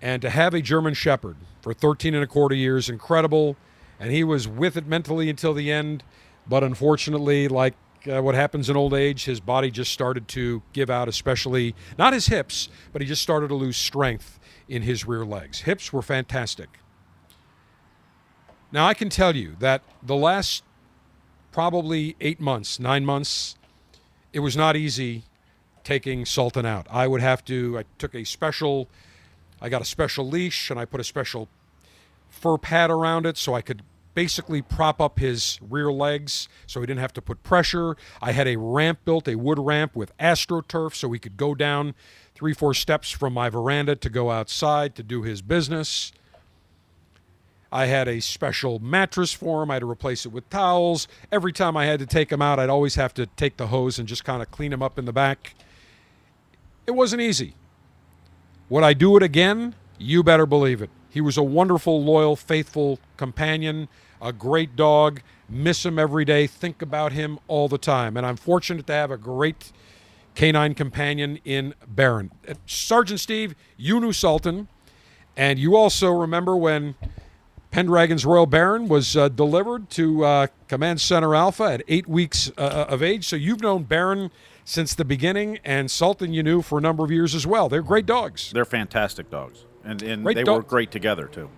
[0.00, 3.56] and to have a German Shepherd for 13 and a quarter years, incredible.
[3.98, 6.04] And he was with it mentally until the end,
[6.46, 7.74] but unfortunately, like
[8.06, 12.12] uh, what happens in old age, his body just started to give out, especially not
[12.12, 15.62] his hips, but he just started to lose strength in his rear legs.
[15.62, 16.78] Hips were fantastic.
[18.70, 20.62] Now, I can tell you that the last
[21.52, 23.56] probably eight months, nine months,
[24.32, 25.24] it was not easy
[25.86, 26.84] taking Sultan out.
[26.90, 28.88] I would have to, I took a special,
[29.62, 31.48] I got a special leash and I put a special
[32.28, 36.86] fur pad around it so I could basically prop up his rear legs so he
[36.88, 37.96] didn't have to put pressure.
[38.20, 41.94] I had a ramp built, a wood ramp with astroturf so he could go down
[42.34, 46.10] three, four steps from my veranda to go outside to do his business.
[47.70, 49.70] I had a special mattress for him.
[49.70, 51.06] I had to replace it with towels.
[51.30, 54.00] Every time I had to take him out, I'd always have to take the hose
[54.00, 55.54] and just kind of clean him up in the back.
[56.86, 57.54] It wasn't easy.
[58.68, 59.74] Would I do it again?
[59.98, 60.90] You better believe it.
[61.10, 63.88] He was a wonderful, loyal, faithful companion,
[64.20, 65.22] a great dog.
[65.48, 68.16] Miss him every day, think about him all the time.
[68.16, 69.72] And I'm fortunate to have a great
[70.34, 72.30] canine companion in Baron.
[72.46, 74.68] Uh, Sergeant Steve, you knew Sultan,
[75.36, 76.94] and you also remember when
[77.70, 82.86] Pendragon's Royal Baron was uh, delivered to uh, Command Center Alpha at eight weeks uh,
[82.88, 83.26] of age.
[83.26, 84.30] So you've known Baron
[84.66, 87.68] since the beginning, and Sultan you knew for a number of years as well.
[87.70, 88.50] They're great dogs.
[88.52, 91.48] They're fantastic dogs, and and Great they dog- work great together too.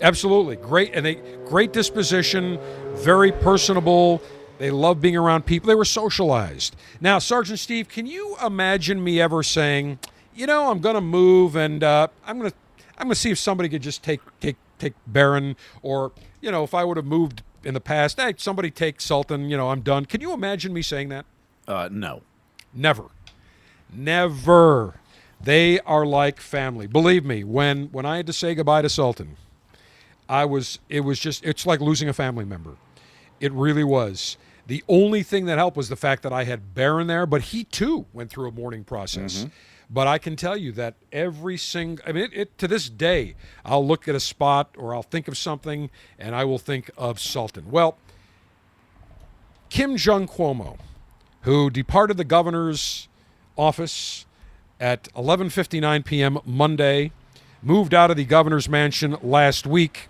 [0.00, 1.14] Absolutely great, and they
[1.46, 2.58] great disposition,
[2.94, 4.20] very personable.
[4.58, 5.68] They love being around people.
[5.68, 6.74] They were socialized.
[7.00, 10.00] Now, Sergeant Steve, can you imagine me ever saying,
[10.34, 12.56] you know, I'm going to move, and uh, I'm going to
[12.98, 16.64] I'm going to see if somebody could just take take take Baron, or you know,
[16.64, 19.48] if I would have moved in the past, hey, somebody take Sultan.
[19.48, 20.06] You know, I'm done.
[20.06, 21.24] Can you imagine me saying that?
[21.68, 22.22] Uh, no,
[22.72, 23.04] Never.
[23.92, 25.00] Never.
[25.40, 26.86] They are like family.
[26.86, 29.36] Believe me, when when I had to say goodbye to Sultan,
[30.28, 32.76] I was it was just it's like losing a family member.
[33.40, 34.36] It really was.
[34.66, 37.64] The only thing that helped was the fact that I had Baron there, but he
[37.64, 39.38] too went through a mourning process.
[39.38, 39.48] Mm-hmm.
[39.90, 43.34] But I can tell you that every single, I mean, it, it, to this day,
[43.64, 47.18] I'll look at a spot or I'll think of something and I will think of
[47.18, 47.70] Sultan.
[47.70, 47.96] Well,
[49.70, 50.78] Kim Jong Cuomo,
[51.48, 53.08] who departed the governor's
[53.56, 54.26] office
[54.78, 56.38] at 11:59 p.m.
[56.44, 57.10] Monday,
[57.62, 60.08] moved out of the governor's mansion last week.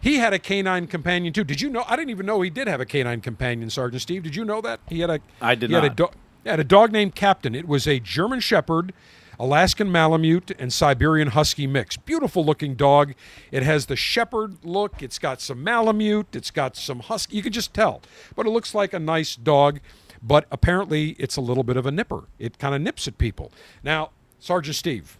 [0.00, 1.44] He had a canine companion too.
[1.44, 1.84] Did you know?
[1.86, 4.24] I didn't even know he did have a canine companion, Sergeant Steve.
[4.24, 5.20] Did you know that he had a?
[5.40, 6.10] I did he Had a do-
[6.44, 7.54] Yeah, a dog named Captain.
[7.54, 8.92] It was a German Shepherd,
[9.38, 11.96] Alaskan Malamute, and Siberian Husky mix.
[11.96, 13.14] Beautiful looking dog.
[13.52, 15.00] It has the Shepherd look.
[15.00, 16.34] It's got some Malamute.
[16.34, 17.36] It's got some Husky.
[17.36, 18.02] You can just tell.
[18.34, 19.78] But it looks like a nice dog.
[20.22, 22.24] But apparently, it's a little bit of a nipper.
[22.38, 23.50] It kind of nips at people.
[23.82, 25.18] Now, Sergeant Steve,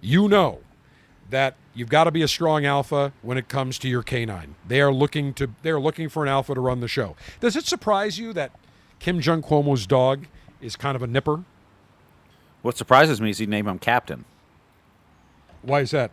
[0.00, 0.60] you know
[1.30, 4.54] that you've got to be a strong alpha when it comes to your canine.
[4.68, 7.16] They are looking to they are looking for an alpha to run the show.
[7.40, 8.52] Does it surprise you that
[8.98, 10.26] Kim Jong Cuomo's dog
[10.60, 11.44] is kind of a nipper?
[12.60, 14.24] What surprises me is he named him captain
[15.62, 16.10] Why is that?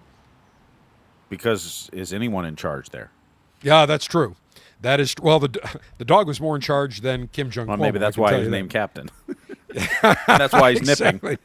[1.30, 3.10] because is anyone in charge there?
[3.62, 4.36] Yeah, that's true.
[4.82, 5.40] That is well.
[5.40, 7.68] The the dog was more in charge than Kim Jong.
[7.68, 8.52] Well, maybe that's why he's that.
[8.52, 9.10] named captain.
[10.28, 11.38] that's why he's nipping.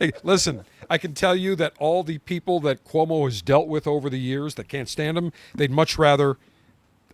[0.00, 3.86] Hey, listen, I can tell you that all the people that Cuomo has dealt with
[3.86, 6.36] over the years that can't stand him, they'd much rather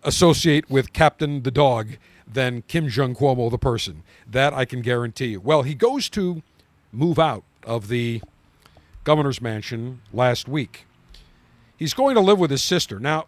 [0.02, 1.96] associate with Captain the dog
[2.30, 4.02] than Kim Jong Cuomo the person.
[4.30, 5.40] That I can guarantee you.
[5.40, 6.42] Well, he goes to
[6.92, 8.22] move out of the
[9.02, 10.86] governor's mansion last week.
[11.76, 13.00] He's going to live with his sister.
[13.00, 13.26] Now,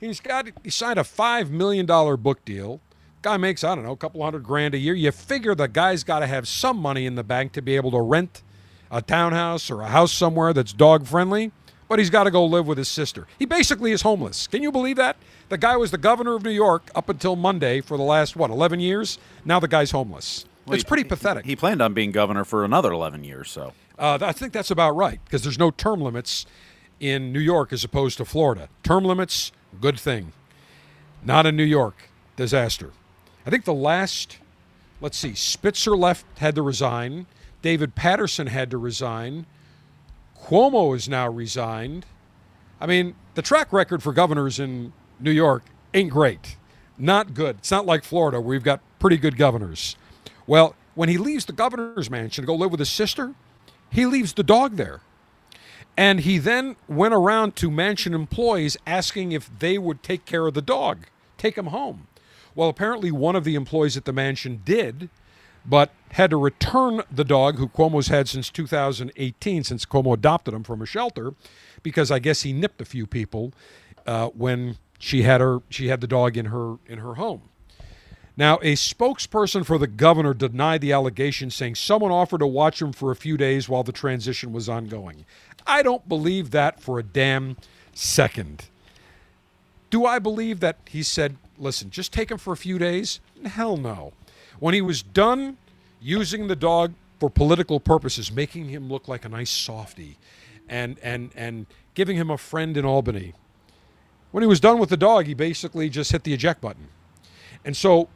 [0.00, 2.80] he's got he signed a five million dollar book deal.
[3.20, 4.94] Guy makes, I don't know, a couple hundred grand a year.
[4.94, 7.90] You figure the guy's got to have some money in the bank to be able
[7.90, 8.42] to rent
[8.90, 11.50] a townhouse or a house somewhere that's dog friendly,
[11.88, 13.26] but he's got to go live with his sister.
[13.38, 14.46] He basically is homeless.
[14.46, 15.16] Can you believe that?
[15.48, 18.50] The guy was the governor of New York up until Monday for the last, what,
[18.50, 19.18] 11 years?
[19.44, 20.44] Now the guy's homeless.
[20.64, 21.44] Well, it's he- pretty pathetic.
[21.44, 23.72] He planned on being governor for another 11 years, so.
[23.98, 26.46] Uh, I think that's about right because there's no term limits
[27.00, 28.68] in New York as opposed to Florida.
[28.84, 29.50] Term limits,
[29.80, 30.32] good thing.
[31.24, 32.90] Not in New York, disaster.
[33.46, 34.38] I think the last,
[35.00, 37.26] let's see, Spitzer left, had to resign.
[37.62, 39.46] David Paterson had to resign.
[40.44, 42.06] Cuomo is now resigned.
[42.80, 46.56] I mean, the track record for governors in New York ain't great.
[46.96, 47.56] Not good.
[47.58, 49.96] It's not like Florida where we've got pretty good governors.
[50.46, 53.34] Well, when he leaves the governor's mansion to go live with his sister,
[53.90, 55.00] he leaves the dog there.
[55.98, 60.54] And he then went around to mansion employees asking if they would take care of
[60.54, 62.06] the dog, take him home.
[62.54, 65.10] Well, apparently one of the employees at the mansion did,
[65.66, 70.62] but had to return the dog who Cuomo's had since 2018, since Cuomo adopted him
[70.62, 71.34] from a shelter,
[71.82, 73.52] because I guess he nipped a few people
[74.06, 77.42] uh, when she had her she had the dog in her in her home.
[78.38, 82.92] Now, a spokesperson for the governor denied the allegation, saying someone offered to watch him
[82.92, 85.26] for a few days while the transition was ongoing.
[85.68, 87.56] I don't believe that for a damn
[87.92, 88.66] second.
[89.90, 93.20] Do I believe that he said, listen, just take him for a few days?
[93.44, 94.12] Hell no.
[94.58, 95.58] When he was done
[96.00, 100.16] using the dog for political purposes, making him look like a nice softy
[100.68, 103.34] and, and, and giving him a friend in Albany,
[104.30, 106.88] when he was done with the dog, he basically just hit the eject button.
[107.64, 108.08] And so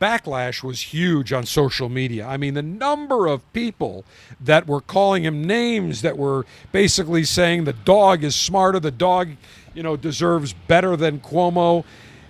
[0.00, 2.26] backlash was huge on social media.
[2.26, 4.04] I mean, the number of people
[4.40, 9.30] that were calling him names that were basically saying the dog is smarter, the dog,
[9.74, 11.84] you know, deserves better than Cuomo.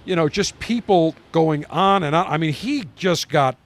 [0.04, 2.26] You know, just people going on and on.
[2.26, 3.56] I mean, he just got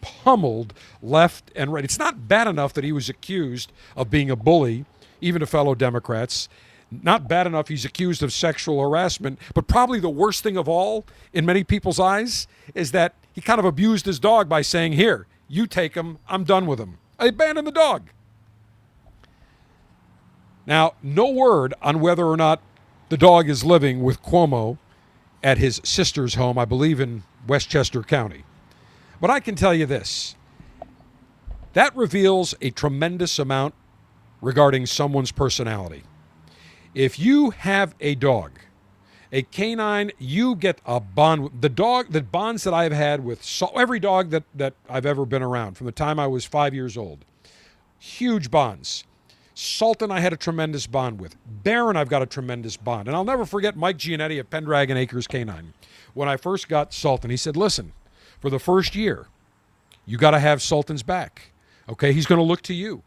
[0.00, 1.84] pummeled left and right.
[1.84, 4.84] It's not bad enough that he was accused of being a bully,
[5.20, 6.48] even to fellow Democrats.
[6.90, 11.06] Not bad enough he's accused of sexual harassment, but probably the worst thing of all
[11.32, 15.26] in many people's eyes is that he kind of abused his dog by saying, Here,
[15.48, 16.98] you take him, I'm done with him.
[17.18, 18.10] I abandoned the dog.
[20.66, 22.60] Now, no word on whether or not
[23.08, 24.78] the dog is living with Cuomo
[25.42, 28.44] at his sister's home, I believe in Westchester County.
[29.20, 30.36] But I can tell you this
[31.72, 33.74] that reveals a tremendous amount
[34.40, 36.02] regarding someone's personality.
[36.94, 38.58] If you have a dog,
[39.32, 41.50] a canine, you get a bond.
[41.60, 45.24] The dog, the bonds that I've had with so, every dog that, that I've ever
[45.24, 47.24] been around from the time I was five years old,
[47.98, 49.04] huge bonds.
[49.54, 51.36] Sultan, I had a tremendous bond with.
[51.46, 53.08] Baron, I've got a tremendous bond.
[53.08, 55.74] And I'll never forget Mike Gianetti of Pendragon Acres Canine.
[56.14, 57.92] When I first got Sultan, he said, Listen,
[58.40, 59.26] for the first year,
[60.06, 61.52] you got to have Sultan's back.
[61.88, 63.02] Okay, he's going to look to you.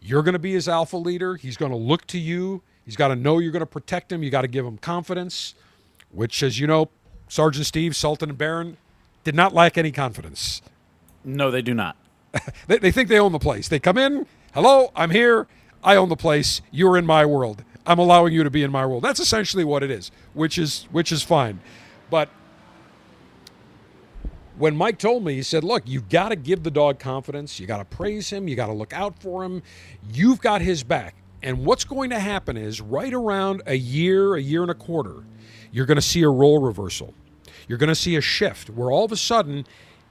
[0.00, 1.36] You're going to be his alpha leader.
[1.36, 2.62] He's going to look to you.
[2.86, 4.22] He's got to know you're going to protect him.
[4.22, 5.54] You got to give him confidence,
[6.10, 6.88] which, as you know,
[7.28, 8.76] Sergeant Steve, Sultan, and Baron
[9.24, 10.62] did not lack any confidence.
[11.24, 11.96] No, they do not.
[12.68, 13.68] They, they think they own the place.
[13.68, 15.46] They come in, hello, I'm here.
[15.82, 16.60] I own the place.
[16.70, 17.64] You're in my world.
[17.86, 19.02] I'm allowing you to be in my world.
[19.02, 21.60] That's essentially what it is, which is which is fine.
[22.10, 22.28] But
[24.58, 27.60] when Mike told me, he said, "Look, you've got to give the dog confidence.
[27.60, 28.48] You got to praise him.
[28.48, 29.62] You got to look out for him.
[30.12, 34.42] You've got his back." And what's going to happen is right around a year, a
[34.42, 35.24] year and a quarter,
[35.70, 37.14] you're going to see a role reversal.
[37.68, 39.64] You're going to see a shift where all of a sudden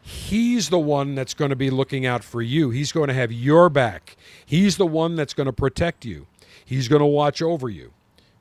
[0.07, 2.69] He's the one that's going to be looking out for you.
[2.69, 4.15] He's going to have your back.
[4.45, 6.27] He's the one that's going to protect you.
[6.63, 7.91] He's going to watch over you.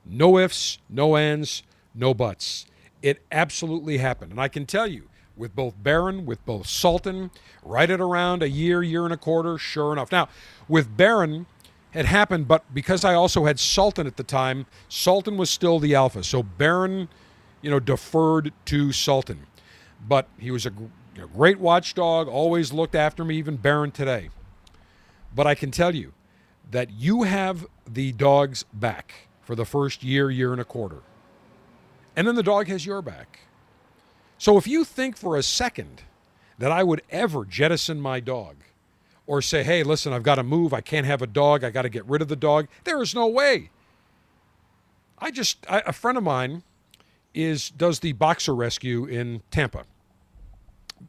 [0.05, 1.63] No ifs, no ands,
[1.95, 2.67] no buts.
[3.01, 4.29] It absolutely happened.
[4.29, 7.31] And I can tell you, with both Baron, with both Sultan,
[7.63, 10.11] right at around a year, year and a quarter, sure enough.
[10.11, 10.29] Now,
[10.67, 11.47] with Baron,
[11.95, 15.95] it happened, but because I also had Sultan at the time, Sultan was still the
[15.95, 16.23] alpha.
[16.25, 17.07] So Baron,
[17.61, 19.47] you know, deferred to Sultan.
[20.05, 20.73] But he was a,
[21.17, 24.29] a great watchdog, always looked after me, even Baron today.
[25.33, 26.11] But I can tell you
[26.69, 31.01] that you have the dog's back for the first year, year and a quarter.
[32.13, 33.39] And then the dog has your back.
[34.37, 36.03] So if you think for a second
[36.57, 38.57] that I would ever jettison my dog
[39.27, 41.83] or say, hey, listen, I've got to move, I can't have a dog, I got
[41.83, 43.69] to get rid of the dog, there is no way.
[45.17, 46.63] I just, I, a friend of mine
[47.33, 49.85] is does the boxer rescue in Tampa,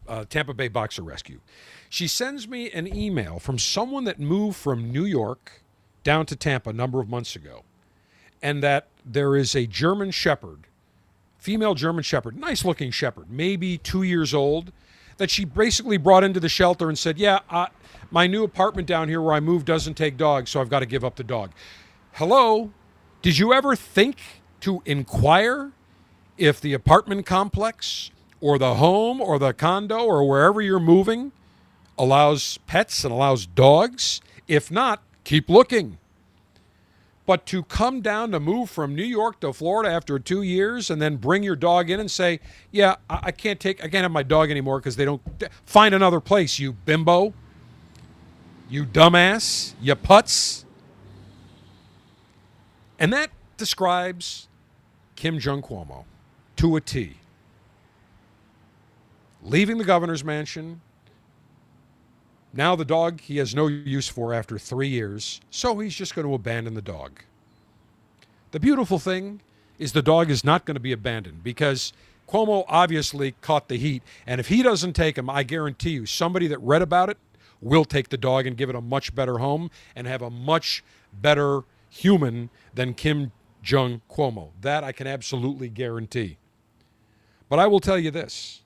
[0.08, 1.40] uh, Tampa Bay Boxer Rescue.
[1.88, 5.62] She sends me an email from someone that moved from New York
[6.02, 7.64] down to Tampa a number of months ago,
[8.42, 10.66] and that there is a German Shepherd
[11.46, 14.72] female German Shepherd, nice looking Shepherd, maybe two years old,
[15.18, 17.66] that she basically brought into the shelter and said, Yeah, uh,
[18.10, 20.86] my new apartment down here where I moved doesn't take dogs, so I've got to
[20.86, 21.52] give up the dog.
[22.12, 22.72] Hello?
[23.22, 24.18] Did you ever think
[24.60, 25.72] to inquire
[26.38, 31.32] if the apartment complex or the home or the condo or wherever you're moving
[31.98, 34.20] allows pets and allows dogs?
[34.46, 35.98] If not, keep looking.
[37.26, 41.02] But to come down to move from New York to Florida after two years and
[41.02, 42.38] then bring your dog in and say,
[42.70, 45.20] "Yeah, I, I can't take, I can't have my dog anymore because they don't
[45.64, 47.34] find another place." You bimbo,
[48.68, 50.64] you dumbass, you putz,
[52.98, 54.48] and that describes
[55.14, 56.04] Kim Jong Cuomo
[56.56, 57.16] to a T.
[59.42, 60.80] Leaving the governor's mansion,
[62.52, 66.26] now the dog he has no use for after three years, so he's just going
[66.26, 67.20] to abandon the dog.
[68.50, 69.40] The beautiful thing
[69.78, 71.92] is the dog is not going to be abandoned because
[72.26, 74.02] Cuomo obviously caught the heat.
[74.26, 77.18] And if he doesn't take him, I guarantee you, somebody that read about it
[77.60, 80.84] will take the dog and give it a much better home and have a much
[81.12, 83.32] better human than Kim
[83.62, 84.50] Jong Cuomo.
[84.60, 86.38] That I can absolutely guarantee.
[87.48, 88.62] But I will tell you this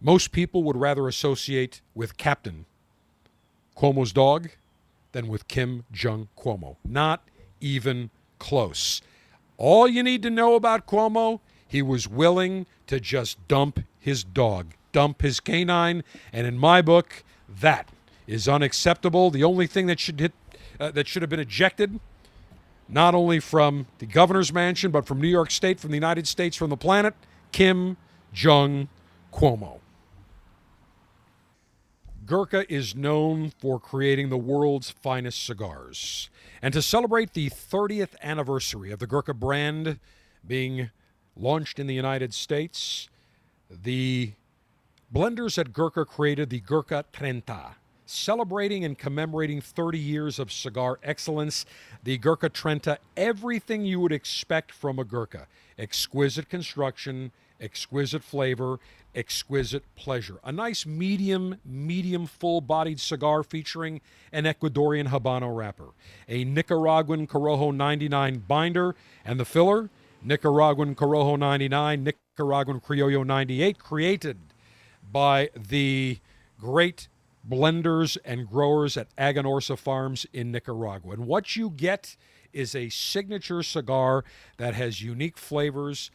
[0.00, 2.66] most people would rather associate with Captain
[3.76, 4.50] Cuomo's dog
[5.12, 6.76] than with Kim Jong Cuomo.
[6.84, 7.22] Not
[7.60, 9.02] even close.
[9.56, 14.74] All you need to know about Cuomo, he was willing to just dump his dog,
[14.92, 17.88] dump his canine, and in my book, that
[18.26, 19.30] is unacceptable.
[19.30, 20.32] The only thing that should hit
[20.80, 21.98] uh, that should have been ejected
[22.88, 26.56] not only from the governor's mansion but from New York State, from the United States,
[26.56, 27.14] from the planet,
[27.52, 27.96] Kim
[28.32, 28.88] Jong
[29.32, 29.80] Cuomo.
[32.24, 36.28] Gurkha is known for creating the world's finest cigars.
[36.60, 39.98] And to celebrate the 30th anniversary of the Gurkha brand
[40.46, 40.90] being
[41.34, 43.08] launched in the United States,
[43.70, 44.32] the
[45.14, 47.76] blenders at Gurkha created the Gurkha Trenta.
[48.06, 51.66] Celebrating and commemorating 30 years of cigar excellence,
[52.02, 55.46] the Gurkha Trenta, everything you would expect from a Gurkha.
[55.78, 58.78] Exquisite construction, exquisite flavor,
[59.14, 60.38] exquisite pleasure.
[60.42, 64.00] A nice medium, medium full bodied cigar featuring
[64.32, 65.88] an Ecuadorian Habano wrapper,
[66.28, 68.94] a Nicaraguan Corojo 99 binder,
[69.24, 69.90] and the filler,
[70.22, 74.38] Nicaraguan Corojo 99, Nicaraguan Criollo 98, created
[75.12, 76.18] by the
[76.58, 77.08] great
[77.48, 81.12] blenders and growers at Aganorsa Farms in Nicaragua.
[81.12, 82.16] And what you get
[82.52, 84.24] is a signature cigar
[84.56, 86.10] that has unique flavors,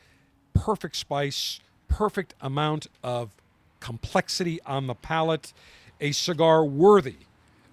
[0.54, 3.32] perfect spice, perfect amount of
[3.80, 5.54] complexity on the palate,
[6.00, 7.18] a cigar worthy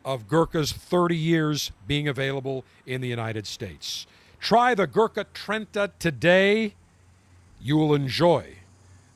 [0.05, 4.07] of Gurkha's 30 years being available in the United States.
[4.41, 6.75] Try the Gurkha Trenta today.
[7.61, 8.57] You will enjoy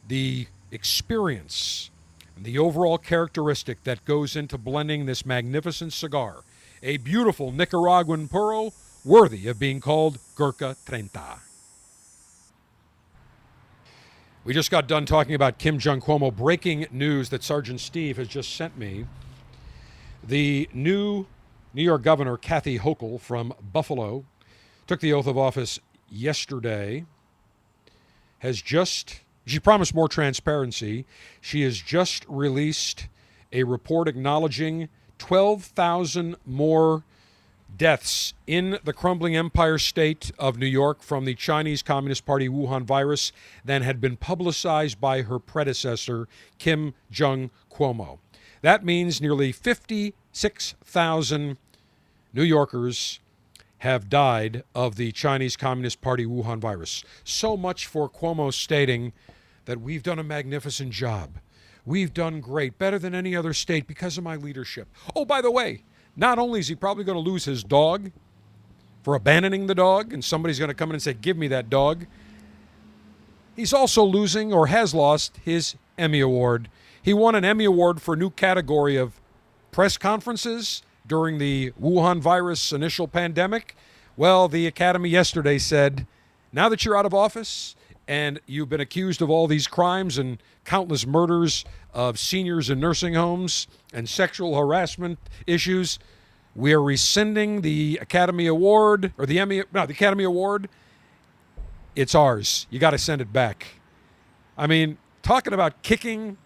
[0.06, 1.90] the experience
[2.36, 6.42] and the overall characteristic that goes into blending this magnificent cigar.
[6.82, 8.72] A beautiful Nicaraguan puro
[9.04, 11.40] worthy of being called Gurkha Trenta.
[14.44, 16.34] We just got done talking about Kim Jong Cuomo.
[16.34, 19.06] Breaking news that Sergeant Steve has just sent me.
[20.22, 21.26] The new
[21.72, 24.24] New York Governor, Kathy Hochul from Buffalo,
[24.86, 27.04] took the oath of office yesterday,
[28.38, 31.04] has just, she promised more transparency.
[31.40, 33.08] She has just released
[33.52, 34.88] a report acknowledging
[35.18, 37.04] 12,000 more
[37.76, 42.84] deaths in the crumbling empire state of New York from the Chinese Communist Party Wuhan
[42.84, 43.32] virus
[43.64, 46.28] than had been publicized by her predecessor,
[46.58, 48.18] Kim Jong Cuomo.
[48.62, 51.56] That means nearly 56,000
[52.32, 53.20] New Yorkers
[53.78, 57.04] have died of the Chinese Communist Party Wuhan virus.
[57.24, 59.12] So much for Cuomo stating
[59.64, 61.38] that we've done a magnificent job.
[61.86, 64.88] We've done great, better than any other state because of my leadership.
[65.14, 65.82] Oh, by the way,
[66.16, 68.10] not only is he probably going to lose his dog
[69.02, 71.68] for abandoning the dog, and somebody's going to come in and say, Give me that
[71.68, 72.06] dog,
[73.54, 76.70] he's also losing or has lost his Emmy Award.
[77.02, 79.20] He won an Emmy Award for a new category of
[79.70, 83.76] press conferences during the Wuhan virus initial pandemic.
[84.16, 86.06] Well, the Academy yesterday said,
[86.50, 90.42] Now that you're out of office, and you've been accused of all these crimes and
[90.64, 95.98] countless murders of seniors in nursing homes and sexual harassment issues.
[96.54, 100.68] We are rescinding the Academy Award or the Emmy, no, the Academy Award.
[101.96, 102.66] It's ours.
[102.70, 103.66] You got to send it back.
[104.56, 106.36] I mean, talking about kicking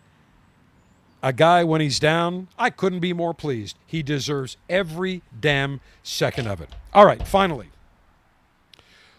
[1.22, 3.76] a guy when he's down, I couldn't be more pleased.
[3.86, 6.70] He deserves every damn second of it.
[6.94, 7.70] All right, finally.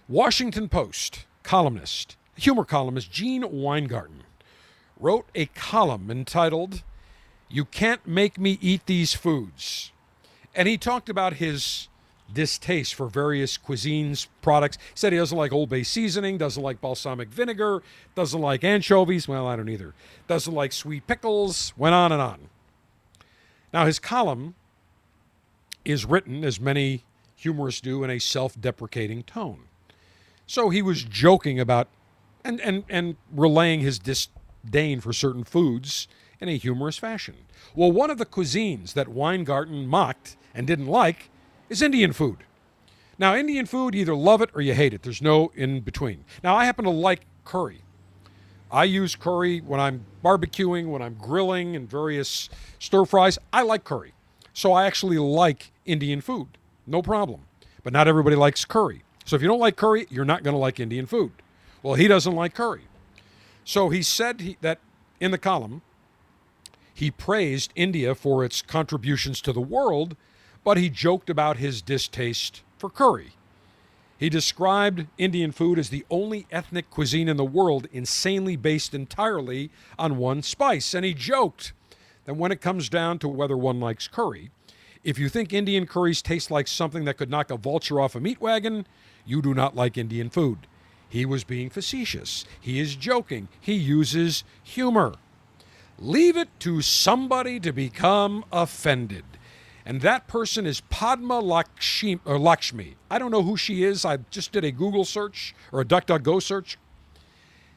[0.08, 4.24] Washington Post columnist humor columnist Gene Weingarten
[5.00, 6.84] wrote a column entitled
[7.48, 9.92] You Can't Make Me Eat These Foods.
[10.56, 11.88] And he talked about his
[12.32, 14.78] distaste for various cuisines products.
[14.78, 17.82] He said he doesn't like Old Bay seasoning, doesn't like balsamic vinegar,
[18.16, 19.28] doesn't like anchovies.
[19.28, 19.94] Well, I don't either.
[20.28, 22.50] Doesn't like sweet pickles, went on and on.
[23.74, 24.56] Now, his column
[25.86, 27.04] is written, as many
[27.36, 29.66] humorists do, in a self deprecating tone.
[30.46, 31.88] So he was joking about
[32.44, 36.08] and, and, and relaying his disdain for certain foods
[36.40, 37.36] in a humorous fashion.
[37.76, 41.30] Well, one of the cuisines that Weingarten mocked and didn't like
[41.70, 42.38] is Indian food.
[43.18, 45.04] Now, Indian food, either love it or you hate it.
[45.04, 46.24] There's no in between.
[46.42, 47.82] Now, I happen to like curry.
[48.72, 53.38] I use curry when I'm barbecuing, when I'm grilling, and various stir fries.
[53.52, 54.14] I like curry.
[54.54, 56.48] So I actually like Indian food.
[56.88, 57.42] No problem.
[57.84, 59.04] But not everybody likes curry.
[59.26, 61.32] So if you don't like curry, you're not going to like Indian food.
[61.82, 62.84] Well, he doesn't like curry.
[63.64, 64.80] So he said he, that
[65.20, 65.82] in the column,
[66.94, 70.18] he praised India for its contributions to the world,
[70.64, 73.34] but he joked about his distaste for curry.
[74.18, 79.72] He described Indian food as the only ethnic cuisine in the world insanely based entirely
[79.98, 80.94] on one spice.
[80.94, 81.72] And he joked
[82.26, 84.52] that when it comes down to whether one likes curry,
[85.06, 88.20] if you think Indian curries taste like something that could knock a vulture off a
[88.20, 88.86] meat wagon,
[89.26, 90.68] you do not like Indian food.
[91.10, 92.46] He was being facetious.
[92.62, 93.48] He is joking.
[93.60, 95.16] He uses humor.
[95.98, 99.26] Leave it to somebody to become offended.
[99.86, 102.96] And that person is Padma Lakshmi, Lakshmi.
[103.10, 104.06] I don't know who she is.
[104.06, 106.78] I just did a Google search or a DuckDuckGo search.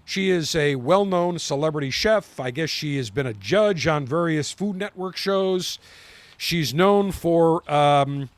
[0.05, 2.39] She is a well known celebrity chef.
[2.39, 5.79] I guess she has been a judge on various Food Network shows.
[6.37, 8.29] She's known for, um,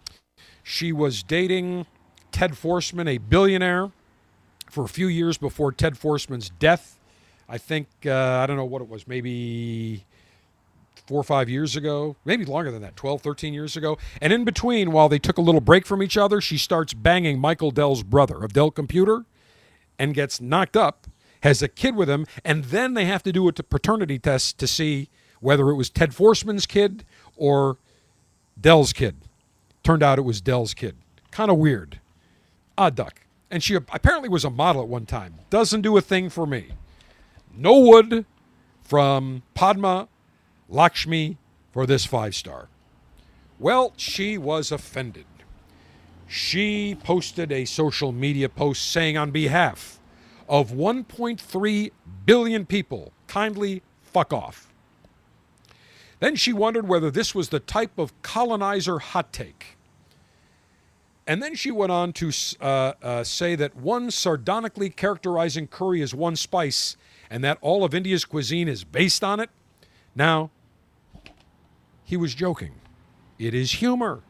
[0.63, 1.87] she was dating
[2.31, 3.91] Ted Forstmann, a billionaire
[4.75, 6.99] for a few years before Ted Forstmann's death.
[7.49, 10.05] I think, uh, I don't know what it was, maybe
[11.07, 13.99] four or five years ago, maybe longer than that, 12, 13 years ago.
[14.21, 17.39] And in between, while they took a little break from each other, she starts banging
[17.39, 19.25] Michael Dell's brother of Dell Computer
[19.99, 21.07] and gets knocked up,
[21.43, 24.67] has a kid with him, and then they have to do a paternity test to
[24.67, 25.09] see
[25.41, 27.05] whether it was Ted Forstmann's kid
[27.37, 27.77] or
[28.61, 29.17] Dell's kid.
[29.85, 30.97] Turned out it was Dell's kid.
[31.31, 32.01] Kind of weird.
[32.77, 35.35] Odd duck and she apparently was a model at one time.
[35.51, 36.73] Doesn't do a thing for me.
[37.57, 38.25] No wood
[38.83, 40.09] from Padma
[40.69, 41.39] Lakshmi
[41.73, 42.69] for this five star.
[43.59, 45.27] Well, she was offended.
[46.27, 50.01] She posted a social media post saying, on behalf
[50.49, 51.91] of 1.3
[52.27, 54.73] billion people, kindly fuck off.
[56.21, 59.74] Then she wondered whether this was the type of colonizer hot take
[61.27, 66.15] and then she went on to uh, uh, say that one sardonically characterizing curry as
[66.15, 66.97] one spice
[67.31, 69.51] and that all of India's cuisine is based on it.
[70.15, 70.51] Now,
[72.05, 72.75] he was joking.
[73.39, 74.23] It is humor.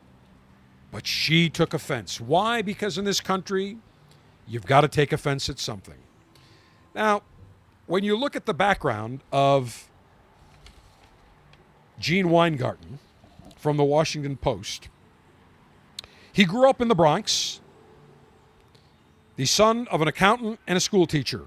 [0.92, 2.20] But she took offense.
[2.20, 2.62] Why?
[2.62, 3.78] Because in this country,
[4.46, 5.98] you've got to take offense at something.
[6.94, 7.22] Now,
[7.86, 9.88] when you look at the background of
[11.98, 13.00] Gene Weingarten
[13.56, 14.88] from the Washington Post,
[16.34, 17.60] he grew up in the Bronx,
[19.36, 21.46] the son of an accountant and a school teacher.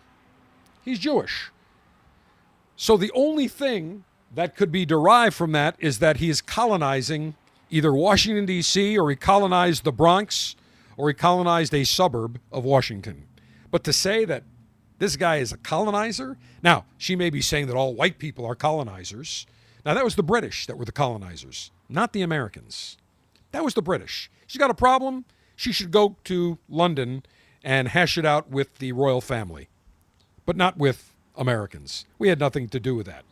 [0.81, 1.51] He's Jewish.
[2.77, 7.35] So the only thing that could be derived from that is that he is colonizing
[7.69, 10.55] either Washington, D.C., or he colonized the Bronx,
[10.95, 13.27] or he colonized a suburb of Washington.
[13.69, 14.43] But to say that
[14.99, 18.55] this guy is a colonizer, now, she may be saying that all white people are
[18.55, 19.45] colonizers.
[19.85, 22.97] Now, that was the British that were the colonizers, not the Americans.
[23.51, 24.29] That was the British.
[24.45, 25.25] She's got a problem.
[25.55, 27.23] She should go to London
[27.63, 29.69] and hash it out with the royal family,
[30.45, 32.05] but not with Americans.
[32.19, 33.23] We had nothing to do with that.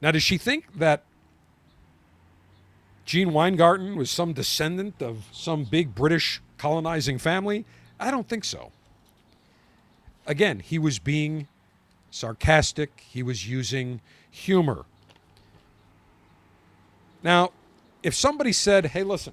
[0.00, 1.04] Now, does she think that
[3.04, 7.64] Gene Weingarten was some descendant of some big British colonizing family?
[8.00, 8.72] I don't think so.
[10.26, 11.48] Again, he was being
[12.10, 14.00] sarcastic, he was using
[14.30, 14.84] humor.
[17.22, 17.52] Now,
[18.04, 19.32] if somebody said, hey, listen,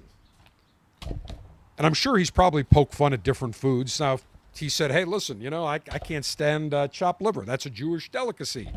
[1.06, 4.00] and I'm sure he's probably poked fun at different foods.
[4.00, 4.18] Now,
[4.56, 7.42] he said, hey, listen, you know, I, I can't stand uh, chopped liver.
[7.42, 8.70] That's a Jewish delicacy.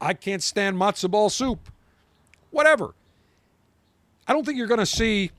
[0.00, 1.68] I can't stand matzo ball soup.
[2.50, 2.94] Whatever.
[4.26, 5.32] I don't think you're going to see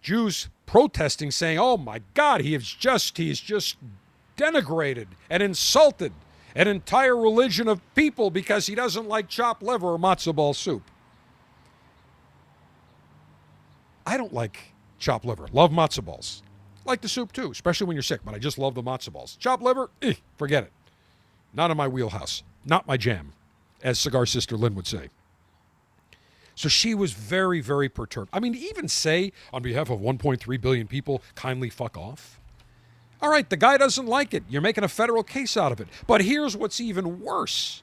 [0.00, 3.76] Jews protesting saying, "Oh my God, he is just he is just
[4.36, 6.12] denigrated and insulted
[6.54, 10.82] an entire religion of people because he doesn't like chopped liver or matzo ball soup."
[14.06, 14.58] I don't like
[14.98, 15.48] chopped liver.
[15.52, 16.42] Love matzo balls.
[16.84, 19.36] Like the soup too, especially when you're sick, but I just love the matzo balls.
[19.36, 20.72] Chopped liver, eh, forget it.
[21.52, 22.42] Not in my wheelhouse.
[22.64, 23.32] Not my jam,
[23.82, 25.08] as Cigar Sister Lynn would say.
[26.54, 28.30] So she was very, very perturbed.
[28.32, 32.40] I mean, even say on behalf of 1.3 billion people, kindly fuck off.
[33.20, 34.44] All right, the guy doesn't like it.
[34.48, 35.88] You're making a federal case out of it.
[36.06, 37.82] But here's what's even worse.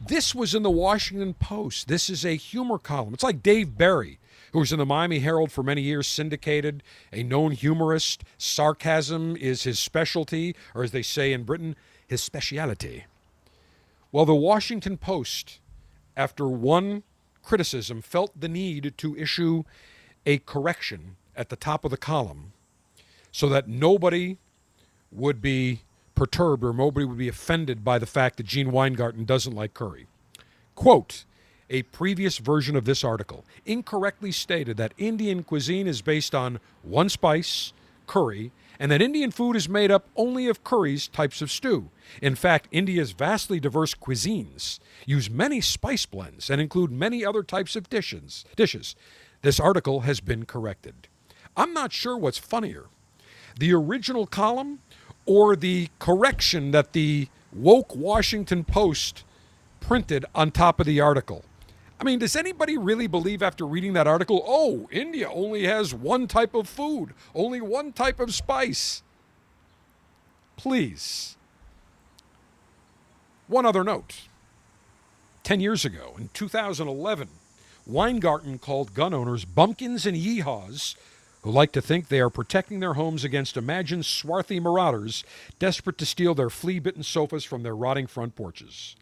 [0.00, 1.88] This was in the Washington Post.
[1.88, 3.14] This is a humor column.
[3.14, 4.18] It's like Dave Barry,
[4.52, 6.82] who was in the Miami Herald for many years, syndicated,
[7.12, 8.24] a known humorist.
[8.36, 11.76] Sarcasm is his specialty, or as they say in Britain,
[12.06, 13.04] his speciality.
[14.10, 15.60] Well, the Washington Post,
[16.16, 17.02] after one
[17.42, 19.64] criticism, felt the need to issue
[20.24, 22.52] a correction at the top of the column
[23.30, 24.38] so that nobody
[25.12, 25.82] would be
[26.14, 30.06] perturbed or nobody would be offended by the fact that Gene Weingarten doesn't like curry.
[30.74, 31.24] Quote,
[31.70, 37.08] a previous version of this article incorrectly stated that Indian cuisine is based on one
[37.08, 37.72] spice,
[38.06, 41.90] curry, and that Indian food is made up only of curries types of stew.
[42.22, 47.76] In fact, India's vastly diverse cuisines use many spice blends and include many other types
[47.76, 48.44] of dishes.
[48.56, 48.94] Dishes.
[49.42, 51.08] This article has been corrected.
[51.56, 52.86] I'm not sure what's funnier,
[53.58, 54.78] the original column
[55.26, 59.24] or the correction that the woke Washington Post
[59.80, 61.44] printed on top of the article.
[62.00, 66.28] I mean, does anybody really believe after reading that article, oh, India only has one
[66.28, 69.02] type of food, only one type of spice?
[70.56, 71.36] Please.
[73.48, 74.28] One other note
[75.42, 77.28] 10 years ago, in 2011,
[77.86, 80.94] Weingarten called gun owners bumpkins and yeehaws
[81.42, 85.24] who like to think they are protecting their homes against imagined swarthy marauders
[85.58, 88.96] desperate to steal their flea bitten sofas from their rotting front porches.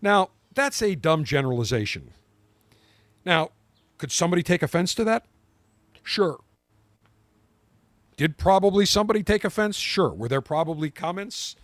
[0.00, 2.12] Now, that's a dumb generalization.
[3.24, 3.50] Now,
[3.98, 5.26] could somebody take offense to that?
[6.02, 6.40] Sure.
[8.16, 9.76] Did probably somebody take offense?
[9.76, 10.10] Sure.
[10.10, 11.56] Were there probably comments,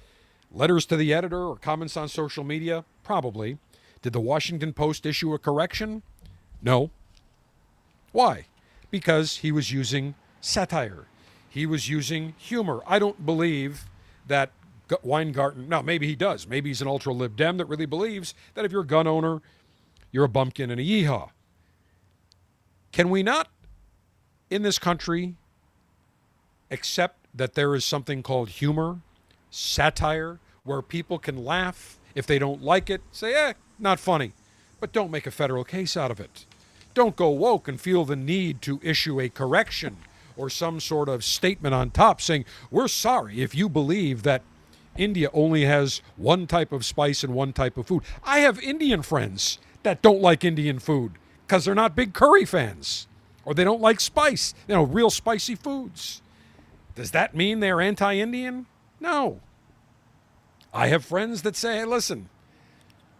[0.50, 2.84] letters to the editor, or comments on social media?
[3.02, 3.58] Probably.
[4.02, 6.02] Did the Washington Post issue a correction?
[6.62, 6.90] No.
[8.12, 8.46] Why?
[8.90, 11.06] Because he was using satire.
[11.48, 12.82] He was using humor.
[12.86, 13.84] I don't believe
[14.26, 14.50] that
[15.02, 16.46] Weingarten, now maybe he does.
[16.46, 19.42] Maybe he's an ultra lib dem that really believes that if you're a gun owner,
[20.12, 21.30] you're a bumpkin and a yeehaw.
[22.96, 23.48] Can we not,
[24.48, 25.34] in this country,
[26.70, 29.00] accept that there is something called humor,
[29.50, 34.32] satire, where people can laugh if they don't like it, say, eh, not funny,
[34.80, 36.46] but don't make a federal case out of it.
[36.94, 39.98] Don't go woke and feel the need to issue a correction
[40.34, 44.40] or some sort of statement on top saying, we're sorry if you believe that
[44.96, 48.04] India only has one type of spice and one type of food.
[48.24, 51.12] I have Indian friends that don't like Indian food
[51.46, 53.06] because they're not big curry fans
[53.44, 56.20] or they don't like spice, you know, real spicy foods.
[56.94, 58.66] Does that mean they're anti Indian?
[59.00, 59.40] No.
[60.74, 62.28] I have friends that say, hey, listen,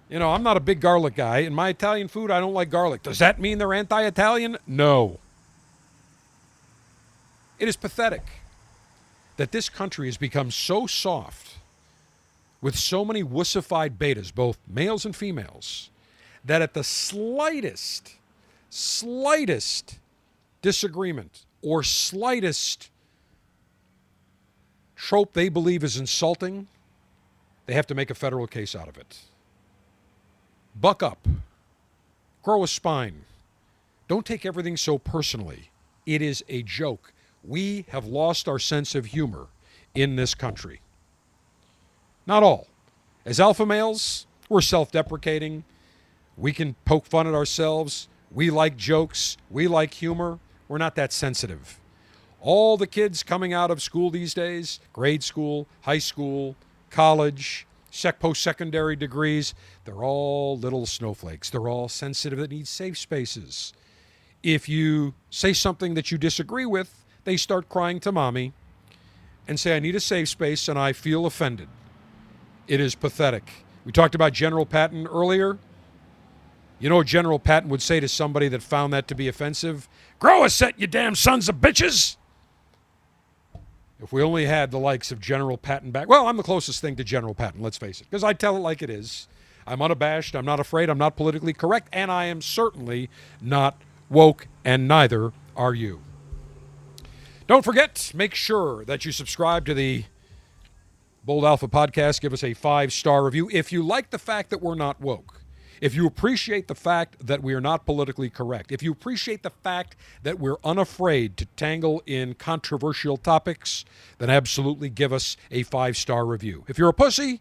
[0.08, 1.38] you know, I'm not a big garlic guy.
[1.38, 3.02] In my Italian food, I don't like garlic.
[3.02, 4.56] Does that mean they're anti Italian?
[4.66, 5.18] No.
[7.58, 8.22] It is pathetic
[9.36, 11.56] that this country has become so soft
[12.60, 15.90] with so many wussified betas, both males and females,
[16.46, 18.14] that at the slightest,
[18.70, 19.98] slightest
[20.62, 22.90] disagreement or slightest
[24.96, 26.68] trope they believe is insulting,
[27.66, 29.18] they have to make a federal case out of it.
[30.74, 31.26] Buck up,
[32.42, 33.24] grow a spine,
[34.08, 35.70] Don't take everything so personally.
[36.06, 37.12] It is a joke.
[37.44, 39.48] We have lost our sense of humor
[39.94, 40.80] in this country.
[42.26, 42.68] Not all.
[43.24, 45.64] As alpha males, we're self deprecating.
[46.36, 48.08] We can poke fun at ourselves.
[48.30, 49.36] We like jokes.
[49.50, 50.38] We like humor.
[50.68, 51.80] We're not that sensitive.
[52.40, 56.56] All the kids coming out of school these days grade school, high school,
[56.90, 61.50] college, sec- post secondary degrees they're all little snowflakes.
[61.50, 63.72] They're all sensitive that need safe spaces.
[64.42, 68.52] If you say something that you disagree with, they start crying to mommy
[69.48, 71.68] and say, I need a safe space and I feel offended.
[72.66, 73.48] It is pathetic.
[73.84, 75.58] We talked about General Patton earlier.
[76.78, 79.88] You know General Patton would say to somebody that found that to be offensive?
[80.18, 82.16] Grow a set, you damn sons of bitches!
[83.98, 86.06] If we only had the likes of General Patton back.
[86.06, 88.60] Well, I'm the closest thing to General Patton, let's face it, because I tell it
[88.60, 89.26] like it is.
[89.66, 93.08] I'm unabashed, I'm not afraid, I'm not politically correct, and I am certainly
[93.40, 96.02] not woke, and neither are you.
[97.46, 100.04] Don't forget, make sure that you subscribe to the
[101.24, 102.20] Bold Alpha podcast.
[102.20, 103.48] Give us a five star review.
[103.52, 105.40] If you like the fact that we're not woke,
[105.80, 109.50] if you appreciate the fact that we are not politically correct, if you appreciate the
[109.50, 113.84] fact that we're unafraid to tangle in controversial topics,
[114.18, 116.64] then absolutely give us a five star review.
[116.68, 117.40] If you're a pussy,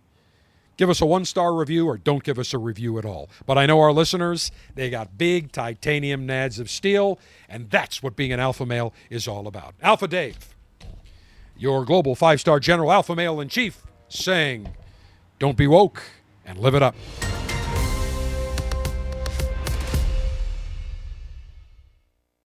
[0.77, 3.29] give us a one star review or don't give us a review at all.
[3.45, 8.15] But I know our listeners, they got big titanium nads of steel, and that's what
[8.15, 9.75] being an alpha male is all about.
[9.81, 10.55] Alpha Dave,
[11.57, 14.73] your global five star general alpha male in chief, saying,
[15.39, 16.03] Don't be woke
[16.45, 16.95] and live it up.